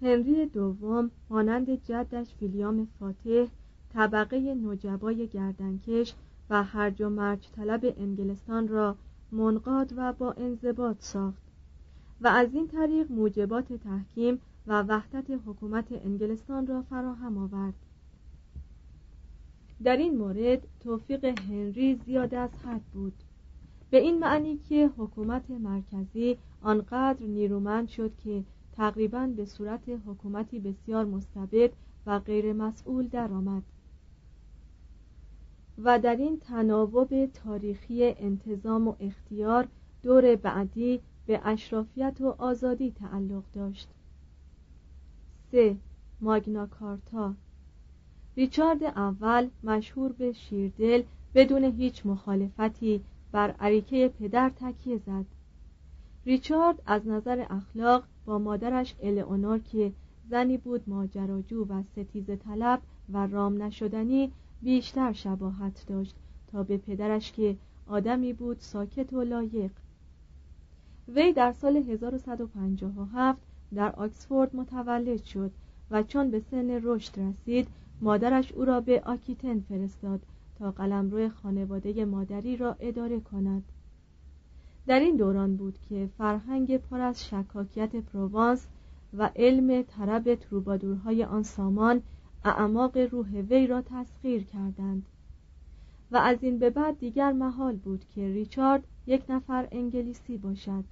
هنری 0.03 0.47
دوم 0.47 1.11
مانند 1.31 1.71
جدش 1.71 2.35
ویلیام 2.41 2.89
فاتح 3.01 3.47
طبقه 3.95 4.55
نجبای 4.55 5.27
گردنکش 5.27 6.15
و 6.51 6.63
هرج 6.63 7.03
و 7.03 7.11
مرج 7.11 7.49
طلب 7.57 7.95
انگلستان 7.99 8.69
را 8.69 8.97
منقاد 9.33 9.93
و 9.97 10.13
با 10.13 10.33
انضباط 10.33 10.97
ساخت. 11.01 11.43
و 12.21 12.27
از 12.27 12.55
این 12.55 12.69
طریق 12.69 13.13
موجبات 13.13 13.73
تحکیم 13.73 14.39
و 14.67 14.83
وحدت 14.83 15.31
حکومت 15.47 15.93
انگلستان 15.93 16.67
را 16.67 16.83
فراهم 16.83 17.39
آورد. 17.39 17.75
در 19.85 19.97
این 19.97 20.17
مورد 20.17 20.63
توفیق 20.81 21.25
هنری 21.25 21.95
زیاد 21.95 22.35
از 22.35 22.51
حد 22.65 22.83
بود. 22.93 23.15
به 23.91 23.99
این 23.99 24.19
معنی 24.19 24.59
که 24.69 24.91
حکومت 24.97 25.51
مرکزی 25.51 26.39
آنقدر 26.63 27.27
نیرومند 27.27 27.89
شد 27.89 28.13
که 28.25 28.45
تقریبا 28.77 29.27
به 29.37 29.45
صورت 29.45 29.89
حکومتی 30.07 30.61
بسیار 30.61 31.05
مستبد 31.05 31.71
و 32.07 32.19
غیر 32.19 32.53
مسئول 32.53 33.09
درآمد. 33.09 33.63
و 35.79 35.99
در 35.99 36.17
این 36.17 36.39
تناوب 36.41 37.27
تاریخی 37.27 38.05
انتظام 38.05 38.89
و 38.89 38.95
اختیار 39.01 39.69
دور 40.03 40.37
بعدی 40.37 41.01
به 41.27 41.41
اشرافیت 41.45 42.21
و 42.21 42.35
آزادی 42.39 42.91
تعلق 42.91 43.43
داشت. 43.53 43.89
3. 45.51 45.77
ماگنا 46.21 46.67
کارتا. 46.67 47.35
ریچارد 48.37 48.85
اول 48.85 49.49
مشهور 49.65 50.13
به 50.13 50.33
شیردل 50.33 51.03
بدون 51.35 51.65
هیچ 51.65 52.07
مخالفتی 52.07 53.01
بر 53.33 53.51
عریکه 53.51 54.13
پدر 54.19 54.51
تکیه 54.51 54.99
زد. 54.99 55.25
ریچارد 56.27 56.83
از 56.87 57.07
نظر 57.07 57.47
اخلاق 57.51 58.05
با 58.27 58.39
مادرش 58.39 58.95
الئونور 59.03 59.59
که 59.59 59.93
زنی 60.31 60.59
بود 60.59 60.83
ماجراجو 60.87 61.65
و 61.65 61.83
ستیز 61.83 62.27
طلب 62.27 62.81
و 63.13 63.27
رام 63.27 63.63
نشدنی 63.63 64.33
بیشتر 64.63 65.13
شباهت 65.13 65.85
داشت 65.87 66.15
تا 66.53 66.63
به 66.63 66.77
پدرش 66.77 67.33
که 67.33 67.57
آدمی 67.87 68.33
بود 68.33 68.57
ساکت 68.61 69.13
و 69.13 69.23
لایق. 69.23 69.71
وی 71.09 71.33
در 71.33 71.53
سال 71.53 71.77
1157 71.77 73.39
در 73.75 73.93
آکسفورد 73.93 74.57
متولد 74.57 75.23
شد 75.25 75.51
و 75.91 76.03
چون 76.03 76.31
به 76.31 76.41
سن 76.41 76.81
رشد 76.83 77.21
رسید 77.21 77.69
مادرش 78.01 78.53
او 78.53 78.65
را 78.65 78.81
به 78.81 79.03
آکیتن 79.07 79.61
فرستاد 79.61 80.21
تا 80.59 80.71
قلمرو 80.71 81.29
خانواده 81.29 82.05
مادری 82.05 82.57
را 82.57 82.77
اداره 82.81 83.21
کند. 83.21 83.63
در 84.87 85.01
این 85.01 85.17
دوران 85.17 85.57
بود 85.57 85.79
که 85.89 86.09
فرهنگ 86.19 86.77
پر 86.77 87.01
از 87.01 87.29
شکاکیت 87.29 87.97
پروانس 87.97 88.67
و 89.15 89.31
علم 89.37 89.83
طرب 89.83 90.35
تروبادورهای 90.35 91.25
آن 91.25 91.43
سامان 91.43 92.03
اعماق 92.45 92.97
روح 92.97 93.29
وی 93.29 93.67
را 93.67 93.83
تسخیر 93.83 94.45
کردند. 94.45 95.07
و 96.11 96.17
از 96.17 96.39
این 96.43 96.59
به 96.59 96.71
بعد 96.71 96.99
دیگر 96.99 97.33
محال 97.33 97.77
بود 97.77 98.05
که 98.15 98.29
ریچارد 98.29 98.85
یک 99.07 99.25
نفر 99.29 99.69
انگلیسی 99.73 100.39
باشد. 100.39 100.85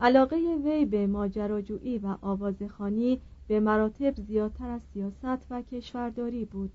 علاقه 0.00 0.36
وی 0.64 0.84
به 0.84 1.06
ماجراجویی 1.06 1.98
و 1.98 2.16
آوازخانی 2.22 3.20
به 3.48 3.60
مراتب 3.60 4.14
زیادتر 4.16 4.70
از 4.70 4.82
سیاست 4.94 5.46
و 5.50 5.62
کشورداری 5.62 6.44
بود. 6.44 6.72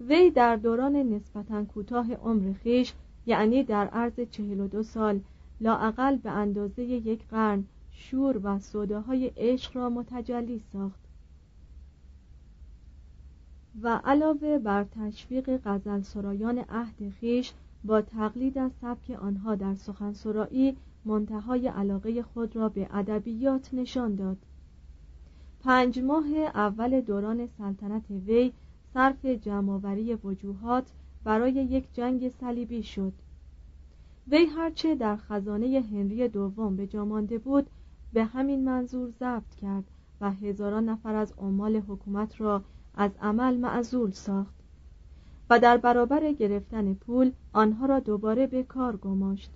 وی 0.00 0.30
در 0.30 0.56
دوران 0.56 0.96
نسبتا 0.96 1.64
کوتاه 1.64 2.14
عمر 2.14 2.52
خیش 2.52 2.92
یعنی 3.28 3.64
در 3.64 3.86
عرض 3.86 4.20
چهل 4.30 4.60
و 4.60 4.68
دو 4.68 4.82
سال 4.82 5.20
لاعقل 5.60 6.16
به 6.16 6.30
اندازه 6.30 6.82
یک 6.82 7.26
قرن 7.26 7.64
شور 7.90 8.40
و 8.42 8.58
صداهای 8.58 9.32
عشق 9.36 9.76
را 9.76 9.90
متجلی 9.90 10.62
ساخت. 10.72 11.00
و 13.82 14.00
علاوه 14.04 14.58
بر 14.58 14.84
تشویق 14.84 15.60
غزل 15.64 16.00
سرایان 16.00 16.58
عهد 16.58 17.10
خیش 17.20 17.52
با 17.84 18.00
تقلید 18.02 18.58
از 18.58 18.70
سبک 18.80 19.10
آنها 19.10 19.54
در 19.54 19.74
سخنسرایی 19.74 20.76
منتهای 21.04 21.68
علاقه 21.68 22.22
خود 22.22 22.56
را 22.56 22.68
به 22.68 22.88
ادبیات 22.92 23.74
نشان 23.74 24.14
داد. 24.14 24.36
پنج 25.60 25.98
ماه 25.98 26.26
اول 26.54 27.00
دوران 27.00 27.46
سلطنت 27.46 28.10
وی 28.10 28.52
صرف 28.94 29.24
جمعآوری 29.24 30.14
وجوهات 30.14 30.92
برای 31.24 31.52
یک 31.52 31.94
جنگ 31.94 32.28
صلیبی 32.28 32.82
شد. 32.82 33.12
وی 34.28 34.44
هرچه 34.46 34.94
در 34.94 35.16
خزانه 35.16 35.80
هنری 35.92 36.28
دوم 36.28 36.76
به 36.76 36.86
جا 36.86 37.04
مانده 37.04 37.38
بود 37.38 37.70
به 38.12 38.24
همین 38.24 38.64
منظور 38.64 39.10
ضبط 39.10 39.54
کرد 39.54 39.84
و 40.20 40.30
هزاران 40.30 40.88
نفر 40.88 41.14
از 41.14 41.32
عمال 41.38 41.76
حکومت 41.76 42.40
را 42.40 42.62
از 42.94 43.10
عمل 43.22 43.56
معزول 43.56 44.10
ساخت 44.10 44.54
و 45.50 45.58
در 45.58 45.76
برابر 45.76 46.32
گرفتن 46.32 46.94
پول 46.94 47.32
آنها 47.52 47.86
را 47.86 48.00
دوباره 48.00 48.46
به 48.46 48.62
کار 48.62 48.96
گماشت. 48.96 49.50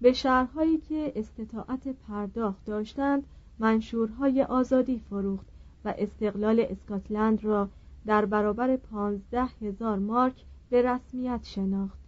به 0.00 0.12
شهرهایی 0.12 0.78
که 0.78 1.12
استطاعت 1.16 1.88
پرداخت 1.88 2.64
داشتند 2.64 3.24
منشورهای 3.58 4.42
آزادی 4.42 4.98
فروخت 4.98 5.46
و 5.84 5.94
استقلال 5.98 6.66
اسکاتلند 6.70 7.44
را 7.44 7.68
در 8.06 8.24
برابر 8.24 8.76
پانزده 8.76 9.44
هزار 9.44 9.98
مارک 9.98 10.44
به 10.74 10.82
رسمیت 10.82 11.40
شناخت. 11.44 12.03